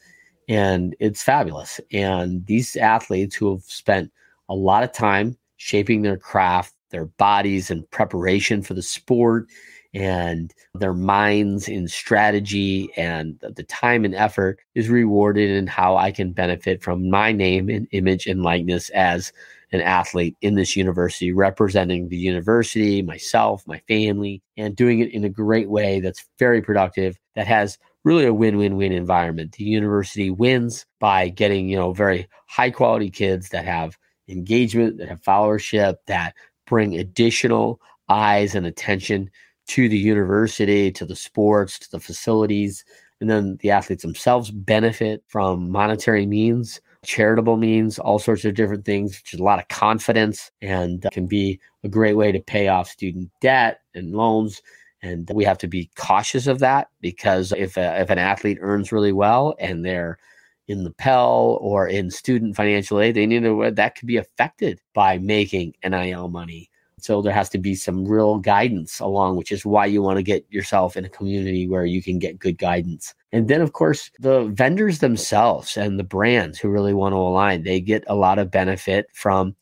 And 0.48 0.94
it's 1.00 1.22
fabulous. 1.22 1.80
And 1.92 2.46
these 2.46 2.76
athletes 2.76 3.34
who 3.34 3.50
have 3.50 3.64
spent 3.64 4.12
a 4.48 4.54
lot 4.54 4.84
of 4.84 4.92
time 4.92 5.36
shaping 5.56 6.02
their 6.02 6.18
craft 6.18 6.74
their 6.94 7.06
bodies 7.06 7.72
in 7.72 7.82
preparation 7.90 8.62
for 8.62 8.72
the 8.72 8.82
sport 8.82 9.48
and 9.94 10.54
their 10.74 10.94
minds 10.94 11.68
in 11.68 11.88
strategy 11.88 12.88
and 12.96 13.36
the 13.40 13.64
time 13.64 14.04
and 14.04 14.14
effort 14.14 14.60
is 14.76 14.88
rewarded 14.88 15.50
in 15.50 15.66
how 15.66 15.96
I 15.96 16.12
can 16.12 16.32
benefit 16.32 16.84
from 16.84 17.10
my 17.10 17.32
name 17.32 17.68
and 17.68 17.88
image 17.90 18.26
and 18.26 18.44
likeness 18.44 18.90
as 18.90 19.32
an 19.72 19.80
athlete 19.80 20.36
in 20.40 20.54
this 20.54 20.76
university, 20.76 21.32
representing 21.32 22.08
the 22.08 22.16
university, 22.16 23.02
myself, 23.02 23.66
my 23.66 23.80
family, 23.88 24.42
and 24.56 24.76
doing 24.76 25.00
it 25.00 25.12
in 25.12 25.24
a 25.24 25.28
great 25.28 25.68
way 25.68 26.00
that's 26.00 26.26
very 26.38 26.62
productive, 26.62 27.18
that 27.34 27.46
has 27.46 27.78
really 28.04 28.26
a 28.26 28.34
win-win-win 28.34 28.92
environment. 28.92 29.52
The 29.52 29.64
university 29.64 30.30
wins 30.30 30.86
by 31.00 31.28
getting, 31.28 31.68
you 31.68 31.76
know, 31.76 31.92
very 31.92 32.28
high 32.46 32.70
quality 32.70 33.10
kids 33.10 33.48
that 33.48 33.64
have 33.64 33.96
engagement, 34.28 34.98
that 34.98 35.08
have 35.08 35.22
followership, 35.22 35.96
that 36.06 36.34
bring 36.66 36.98
additional 36.98 37.80
eyes 38.08 38.54
and 38.54 38.66
attention 38.66 39.30
to 39.66 39.88
the 39.88 39.98
university, 39.98 40.92
to 40.92 41.06
the 41.06 41.16
sports, 41.16 41.78
to 41.78 41.90
the 41.90 42.00
facilities. 42.00 42.84
And 43.20 43.30
then 43.30 43.56
the 43.60 43.70
athletes 43.70 44.02
themselves 44.02 44.50
benefit 44.50 45.24
from 45.28 45.70
monetary 45.70 46.26
means, 46.26 46.80
charitable 47.04 47.56
means, 47.56 47.98
all 47.98 48.18
sorts 48.18 48.44
of 48.44 48.54
different 48.54 48.84
things, 48.84 49.18
which 49.18 49.34
is 49.34 49.40
a 49.40 49.44
lot 49.44 49.58
of 49.58 49.68
confidence 49.68 50.50
and 50.60 51.04
uh, 51.06 51.10
can 51.10 51.26
be 51.26 51.60
a 51.84 51.88
great 51.88 52.14
way 52.14 52.32
to 52.32 52.40
pay 52.40 52.68
off 52.68 52.88
student 52.88 53.30
debt 53.40 53.80
and 53.94 54.12
loans. 54.12 54.62
And 55.02 55.28
we 55.32 55.44
have 55.44 55.58
to 55.58 55.68
be 55.68 55.90
cautious 55.96 56.46
of 56.46 56.60
that 56.60 56.88
because 57.00 57.52
if, 57.52 57.76
a, 57.76 58.00
if 58.00 58.10
an 58.10 58.18
athlete 58.18 58.58
earns 58.60 58.90
really 58.90 59.12
well 59.12 59.54
and 59.58 59.84
they're 59.84 60.18
in 60.66 60.84
the 60.84 60.92
Pell 60.92 61.58
or 61.60 61.86
in 61.86 62.10
student 62.10 62.56
financial 62.56 63.00
aid, 63.00 63.14
they 63.14 63.26
need 63.26 63.42
to 63.42 63.70
that 63.72 63.96
could 63.96 64.08
be 64.08 64.16
affected 64.16 64.80
by 64.94 65.18
making 65.18 65.74
NIL 65.84 66.28
money 66.28 66.70
so 67.04 67.20
there 67.20 67.34
has 67.34 67.50
to 67.50 67.58
be 67.58 67.74
some 67.74 68.06
real 68.06 68.38
guidance 68.38 68.98
along, 68.98 69.36
which 69.36 69.52
is 69.52 69.66
why 69.66 69.84
you 69.84 70.00
want 70.00 70.16
to 70.16 70.22
get 70.22 70.46
yourself 70.48 70.96
in 70.96 71.04
a 71.04 71.08
community 71.10 71.68
where 71.68 71.84
you 71.84 72.02
can 72.02 72.18
get 72.18 72.38
good 72.38 72.56
guidance. 72.56 73.14
And 73.30 73.46
then, 73.46 73.60
of 73.60 73.74
course, 73.74 74.10
the 74.20 74.44
vendors 74.44 75.00
themselves 75.00 75.76
and 75.76 75.98
the 75.98 76.02
brands 76.02 76.58
who 76.58 76.70
really 76.70 76.94
want 76.94 77.12
to 77.12 77.18
align, 77.18 77.62
they 77.62 77.78
get 77.78 78.04
a 78.06 78.14
lot 78.14 78.38
of 78.38 78.50
benefit 78.50 79.08
from 79.12 79.54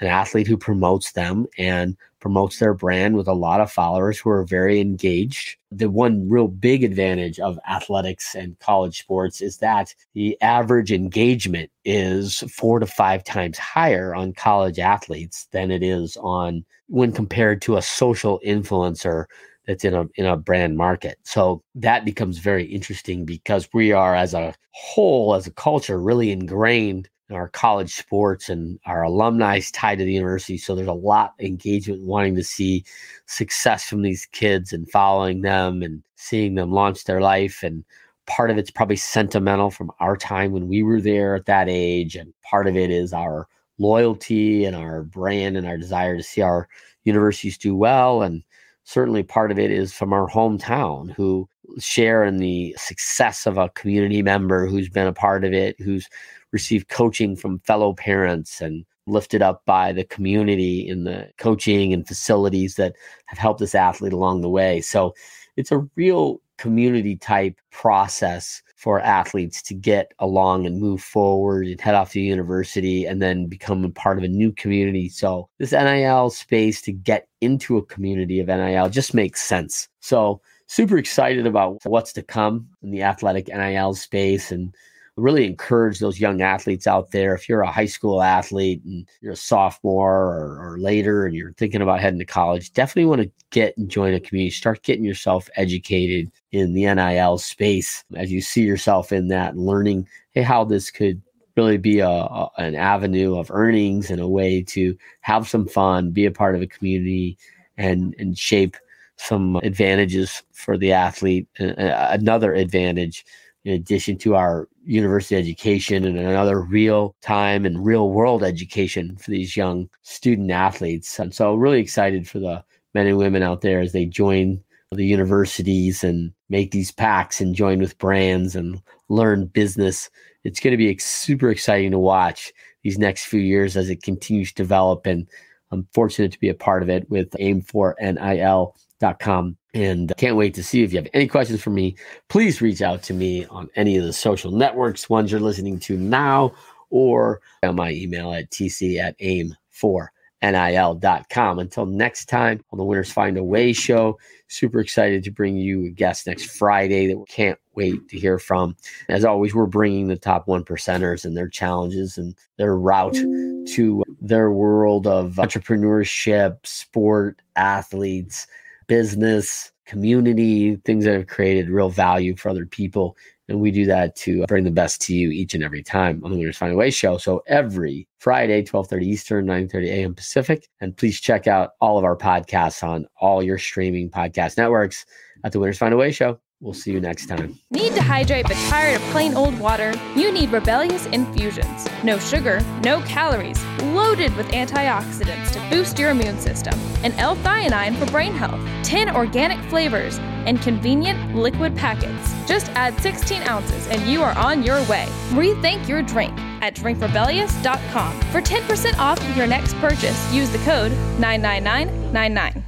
an 0.00 0.08
athlete 0.08 0.48
who 0.48 0.56
promotes 0.56 1.12
them 1.12 1.46
and 1.56 1.96
promotes 2.20 2.58
their 2.58 2.74
brand 2.74 3.16
with 3.16 3.28
a 3.28 3.32
lot 3.34 3.60
of 3.60 3.70
followers 3.70 4.18
who 4.18 4.30
are 4.30 4.44
very 4.44 4.80
engaged. 4.80 5.56
The 5.70 5.88
one 5.88 6.28
real 6.28 6.48
big 6.48 6.84
advantage 6.84 7.38
of 7.38 7.58
athletics 7.68 8.34
and 8.34 8.58
college 8.58 8.98
sports 8.98 9.40
is 9.40 9.58
that 9.58 9.94
the 10.14 10.40
average 10.40 10.92
engagement 10.92 11.70
is 11.84 12.38
four 12.50 12.78
to 12.80 12.86
five 12.86 13.24
times 13.24 13.58
higher 13.58 14.14
on 14.14 14.32
college 14.32 14.78
athletes 14.78 15.46
than 15.52 15.70
it 15.70 15.82
is 15.82 16.16
on 16.18 16.64
when 16.88 17.12
compared 17.12 17.62
to 17.62 17.76
a 17.76 17.82
social 17.82 18.40
influencer 18.44 19.26
that's 19.66 19.84
in 19.84 19.94
a 19.94 20.06
in 20.14 20.24
a 20.24 20.36
brand 20.36 20.76
market. 20.76 21.18
So 21.24 21.62
that 21.74 22.04
becomes 22.04 22.38
very 22.38 22.64
interesting 22.64 23.24
because 23.26 23.68
we 23.74 23.92
are 23.92 24.14
as 24.14 24.32
a 24.32 24.54
whole 24.72 25.34
as 25.34 25.46
a 25.46 25.52
culture 25.52 26.00
really 26.00 26.32
ingrained 26.32 27.08
our 27.30 27.48
college 27.48 27.94
sports 27.94 28.48
and 28.48 28.78
our 28.86 29.02
alumni 29.02 29.60
tied 29.72 29.98
to 29.98 30.04
the 30.04 30.12
university. 30.12 30.56
So 30.56 30.74
there's 30.74 30.88
a 30.88 30.92
lot 30.92 31.34
of 31.38 31.44
engagement, 31.44 32.02
wanting 32.02 32.36
to 32.36 32.44
see 32.44 32.84
success 33.26 33.84
from 33.84 34.02
these 34.02 34.26
kids 34.26 34.72
and 34.72 34.90
following 34.90 35.42
them 35.42 35.82
and 35.82 36.02
seeing 36.16 36.54
them 36.54 36.72
launch 36.72 37.04
their 37.04 37.20
life. 37.20 37.62
And 37.62 37.84
part 38.26 38.50
of 38.50 38.58
it's 38.58 38.70
probably 38.70 38.96
sentimental 38.96 39.70
from 39.70 39.90
our 40.00 40.16
time 40.16 40.52
when 40.52 40.68
we 40.68 40.82
were 40.82 41.00
there 41.00 41.34
at 41.34 41.46
that 41.46 41.68
age. 41.68 42.16
And 42.16 42.32
part 42.42 42.66
of 42.66 42.76
it 42.76 42.90
is 42.90 43.12
our 43.12 43.46
loyalty 43.78 44.64
and 44.64 44.74
our 44.74 45.02
brand 45.04 45.56
and 45.56 45.66
our 45.66 45.78
desire 45.78 46.16
to 46.16 46.22
see 46.22 46.40
our 46.40 46.68
universities 47.04 47.58
do 47.58 47.76
well. 47.76 48.22
And 48.22 48.42
certainly 48.84 49.22
part 49.22 49.50
of 49.50 49.58
it 49.58 49.70
is 49.70 49.92
from 49.92 50.12
our 50.12 50.28
hometown 50.28 51.12
who 51.12 51.48
share 51.78 52.24
in 52.24 52.38
the 52.38 52.74
success 52.78 53.46
of 53.46 53.58
a 53.58 53.68
community 53.70 54.22
member 54.22 54.66
who's 54.66 54.88
been 54.88 55.06
a 55.06 55.12
part 55.12 55.44
of 55.44 55.52
it, 55.52 55.78
who's 55.80 56.08
received 56.52 56.88
coaching 56.88 57.36
from 57.36 57.60
fellow 57.60 57.94
parents 57.94 58.60
and 58.60 58.84
lifted 59.06 59.42
up 59.42 59.62
by 59.64 59.92
the 59.92 60.04
community 60.04 60.86
in 60.86 61.04
the 61.04 61.28
coaching 61.38 61.92
and 61.92 62.06
facilities 62.06 62.74
that 62.76 62.94
have 63.26 63.38
helped 63.38 63.60
this 63.60 63.74
athlete 63.74 64.12
along 64.12 64.40
the 64.40 64.48
way. 64.48 64.80
So 64.80 65.14
it's 65.56 65.72
a 65.72 65.86
real 65.96 66.40
community 66.58 67.16
type 67.16 67.58
process 67.70 68.62
for 68.76 69.00
athletes 69.00 69.62
to 69.62 69.74
get 69.74 70.12
along 70.18 70.66
and 70.66 70.80
move 70.80 71.02
forward 71.02 71.66
and 71.66 71.80
head 71.80 71.94
off 71.94 72.12
to 72.12 72.20
university 72.20 73.04
and 73.06 73.20
then 73.20 73.46
become 73.46 73.84
a 73.84 73.90
part 73.90 74.18
of 74.18 74.24
a 74.24 74.28
new 74.28 74.52
community. 74.52 75.08
So 75.08 75.48
this 75.58 75.72
NIL 75.72 76.30
space 76.30 76.80
to 76.82 76.92
get 76.92 77.26
into 77.40 77.76
a 77.76 77.84
community 77.84 78.38
of 78.40 78.46
NIL 78.48 78.88
just 78.88 79.14
makes 79.14 79.42
sense. 79.42 79.88
So 80.00 80.40
super 80.66 80.98
excited 80.98 81.46
about 81.46 81.78
what's 81.84 82.12
to 82.12 82.22
come 82.22 82.68
in 82.82 82.90
the 82.90 83.02
athletic 83.02 83.48
NIL 83.48 83.94
space 83.94 84.52
and 84.52 84.74
really 85.18 85.44
encourage 85.44 85.98
those 85.98 86.20
young 86.20 86.40
athletes 86.40 86.86
out 86.86 87.10
there. 87.10 87.34
If 87.34 87.48
you're 87.48 87.62
a 87.62 87.70
high 87.70 87.86
school 87.86 88.22
athlete 88.22 88.82
and 88.84 89.06
you're 89.20 89.32
a 89.32 89.36
sophomore 89.36 90.14
or, 90.14 90.72
or, 90.72 90.78
later 90.78 91.26
and 91.26 91.34
you're 91.34 91.52
thinking 91.54 91.82
about 91.82 92.00
heading 92.00 92.20
to 92.20 92.24
college, 92.24 92.72
definitely 92.72 93.08
want 93.08 93.22
to 93.22 93.30
get 93.50 93.76
and 93.76 93.90
join 93.90 94.14
a 94.14 94.20
community. 94.20 94.50
Start 94.50 94.82
getting 94.82 95.04
yourself 95.04 95.48
educated 95.56 96.30
in 96.52 96.72
the 96.72 96.86
NIL 96.94 97.38
space 97.38 98.04
as 98.14 98.30
you 98.30 98.40
see 98.40 98.62
yourself 98.62 99.12
in 99.12 99.28
that 99.28 99.56
learning 99.56 100.06
hey, 100.32 100.42
how 100.42 100.64
this 100.64 100.90
could 100.90 101.20
really 101.56 101.78
be 101.78 101.98
a, 101.98 102.08
a, 102.08 102.50
an 102.58 102.76
avenue 102.76 103.36
of 103.36 103.50
earnings 103.50 104.10
and 104.10 104.20
a 104.20 104.28
way 104.28 104.62
to 104.62 104.96
have 105.22 105.48
some 105.48 105.66
fun, 105.66 106.12
be 106.12 106.26
a 106.26 106.30
part 106.30 106.54
of 106.54 106.62
a 106.62 106.66
community, 106.66 107.36
and 107.76 108.14
and 108.18 108.38
shape 108.38 108.76
some 109.16 109.56
advantages 109.56 110.44
for 110.52 110.78
the 110.78 110.92
athlete. 110.92 111.48
Another 111.58 112.54
advantage 112.54 113.24
in 113.64 113.74
addition 113.74 114.16
to 114.16 114.34
our 114.34 114.68
university 114.88 115.36
education 115.36 116.04
and 116.04 116.18
another 116.18 116.60
real 116.62 117.14
time 117.20 117.66
and 117.66 117.84
real 117.84 118.10
world 118.10 118.42
education 118.42 119.16
for 119.16 119.30
these 119.30 119.56
young 119.56 119.88
student 120.02 120.50
athletes. 120.50 121.18
And 121.18 121.34
so, 121.34 121.54
really 121.54 121.80
excited 121.80 122.26
for 122.26 122.38
the 122.38 122.64
men 122.94 123.06
and 123.06 123.18
women 123.18 123.42
out 123.42 123.60
there 123.60 123.80
as 123.80 123.92
they 123.92 124.06
join 124.06 124.62
the 124.92 125.04
universities 125.04 126.02
and 126.02 126.32
make 126.48 126.70
these 126.70 126.90
packs 126.90 127.42
and 127.42 127.54
join 127.54 127.80
with 127.80 127.98
brands 127.98 128.56
and 128.56 128.80
learn 129.10 129.44
business. 129.46 130.08
It's 130.44 130.60
going 130.60 130.72
to 130.72 130.78
be 130.78 130.96
super 130.96 131.50
exciting 131.50 131.90
to 131.90 131.98
watch 131.98 132.50
these 132.82 132.98
next 132.98 133.26
few 133.26 133.40
years 133.40 133.76
as 133.76 133.90
it 133.90 134.02
continues 134.02 134.52
to 134.52 134.62
develop. 134.62 135.04
And 135.04 135.28
I'm 135.70 135.86
fortunate 135.92 136.32
to 136.32 136.40
be 136.40 136.48
a 136.48 136.54
part 136.54 136.82
of 136.82 136.88
it 136.88 137.10
with 137.10 137.28
aim4nil.com 137.32 139.57
and 139.74 140.10
uh, 140.10 140.14
can't 140.16 140.36
wait 140.36 140.54
to 140.54 140.62
see 140.62 140.82
if 140.82 140.92
you 140.92 140.98
have 140.98 141.08
any 141.14 141.26
questions 141.26 141.62
for 141.62 141.70
me. 141.70 141.96
Please 142.28 142.62
reach 142.62 142.82
out 142.82 143.02
to 143.04 143.14
me 143.14 143.46
on 143.46 143.70
any 143.76 143.96
of 143.96 144.04
the 144.04 144.12
social 144.12 144.50
networks, 144.50 145.08
ones 145.10 145.30
you're 145.30 145.40
listening 145.40 145.78
to 145.80 145.96
now, 145.96 146.52
or 146.90 147.40
on 147.62 147.76
my 147.76 147.92
email 147.92 148.32
at 148.32 148.50
tc 148.50 148.98
at 148.98 149.16
aim4nil.com. 149.18 151.58
Until 151.58 151.86
next 151.86 152.26
time 152.26 152.64
on 152.72 152.78
the 152.78 152.84
Winners 152.84 153.12
Find 153.12 153.36
a 153.36 153.44
Way 153.44 153.74
show, 153.74 154.18
super 154.48 154.80
excited 154.80 155.22
to 155.24 155.30
bring 155.30 155.56
you 155.56 155.84
a 155.84 155.90
guest 155.90 156.26
next 156.26 156.56
Friday 156.56 157.08
that 157.08 157.18
we 157.18 157.26
can't 157.26 157.58
wait 157.74 158.08
to 158.08 158.18
hear 158.18 158.38
from. 158.38 158.74
As 159.10 159.22
always, 159.24 159.54
we're 159.54 159.66
bringing 159.66 160.08
the 160.08 160.16
top 160.16 160.48
one 160.48 160.64
percenters 160.64 161.26
and 161.26 161.36
their 161.36 161.48
challenges 161.48 162.16
and 162.16 162.34
their 162.56 162.76
route 162.76 163.14
to 163.14 164.02
their 164.20 164.50
world 164.50 165.06
of 165.06 165.34
entrepreneurship, 165.34 166.66
sport, 166.66 167.40
athletes 167.54 168.46
business, 168.88 169.72
community, 169.86 170.76
things 170.84 171.04
that 171.04 171.14
have 171.14 171.26
created 171.26 171.70
real 171.70 171.90
value 171.90 172.36
for 172.36 172.48
other 172.48 172.66
people. 172.66 173.16
And 173.48 173.60
we 173.60 173.70
do 173.70 173.86
that 173.86 174.14
to 174.16 174.44
bring 174.46 174.64
the 174.64 174.70
best 174.70 175.00
to 175.02 175.14
you 175.14 175.30
each 175.30 175.54
and 175.54 175.64
every 175.64 175.82
time 175.82 176.20
on 176.22 176.30
the 176.30 176.38
Winners 176.38 176.58
Find 176.58 176.72
a 176.72 176.76
Way 176.76 176.90
show. 176.90 177.16
So 177.16 177.42
every 177.46 178.06
Friday, 178.18 178.58
1230 178.58 179.06
Eastern, 179.06 179.46
930 179.46 179.90
a.m. 179.90 180.14
Pacific. 180.14 180.68
And 180.80 180.96
please 180.96 181.20
check 181.20 181.46
out 181.46 181.70
all 181.80 181.96
of 181.96 182.04
our 182.04 182.16
podcasts 182.16 182.82
on 182.82 183.06
all 183.20 183.42
your 183.42 183.58
streaming 183.58 184.10
podcast 184.10 184.58
networks 184.58 185.06
at 185.44 185.52
the 185.52 185.60
Winners 185.60 185.78
Find 185.78 185.94
a 185.94 185.96
Way 185.96 186.12
show. 186.12 186.38
We'll 186.60 186.74
see 186.74 186.90
you 186.90 187.00
next 187.00 187.26
time. 187.26 187.56
Need 187.70 187.94
to 187.94 188.02
hydrate 188.02 188.46
but 188.48 188.56
tired 188.68 188.96
of 188.96 189.02
plain 189.12 189.34
old 189.34 189.56
water? 189.60 189.94
You 190.16 190.32
need 190.32 190.50
Rebellious 190.50 191.06
Infusions. 191.06 191.86
No 192.02 192.18
sugar, 192.18 192.60
no 192.82 193.00
calories, 193.02 193.62
loaded 193.82 194.34
with 194.36 194.48
antioxidants 194.48 195.52
to 195.52 195.60
boost 195.70 196.00
your 196.00 196.10
immune 196.10 196.40
system, 196.40 196.74
and 197.04 197.14
L-theanine 197.14 197.96
for 197.96 198.06
brain 198.06 198.32
health, 198.34 198.60
10 198.82 199.14
organic 199.14 199.60
flavors, 199.70 200.18
and 200.18 200.60
convenient 200.60 201.36
liquid 201.36 201.76
packets. 201.76 202.34
Just 202.48 202.70
add 202.70 202.98
16 203.02 203.42
ounces 203.42 203.86
and 203.86 204.02
you 204.10 204.22
are 204.24 204.36
on 204.36 204.64
your 204.64 204.82
way. 204.88 205.06
Rethink 205.30 205.86
your 205.86 206.02
drink 206.02 206.36
at 206.60 206.74
drinkrebellious.com. 206.74 208.20
For 208.32 208.40
10% 208.40 208.98
off 208.98 209.20
of 209.20 209.36
your 209.36 209.46
next 209.46 209.74
purchase, 209.74 210.34
use 210.34 210.50
the 210.50 210.58
code 210.58 210.90
99999. 211.20 212.64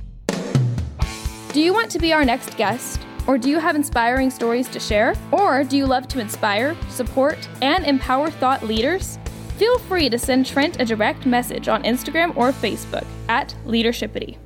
Do 1.52 1.60
you 1.60 1.74
want 1.74 1.90
to 1.90 1.98
be 1.98 2.12
our 2.12 2.24
next 2.24 2.56
guest? 2.56 3.00
Or 3.26 3.38
do 3.38 3.48
you 3.48 3.58
have 3.58 3.76
inspiring 3.76 4.30
stories 4.30 4.68
to 4.68 4.80
share? 4.80 5.14
Or 5.30 5.64
do 5.64 5.76
you 5.76 5.86
love 5.86 6.08
to 6.08 6.20
inspire, 6.20 6.76
support, 6.88 7.38
and 7.62 7.84
empower 7.84 8.30
thought 8.30 8.62
leaders? 8.62 9.18
Feel 9.56 9.78
free 9.78 10.08
to 10.08 10.18
send 10.18 10.46
Trent 10.46 10.80
a 10.80 10.84
direct 10.84 11.26
message 11.26 11.68
on 11.68 11.82
Instagram 11.82 12.36
or 12.36 12.50
Facebook 12.50 13.06
at 13.28 13.54
Leadershipity. 13.66 14.38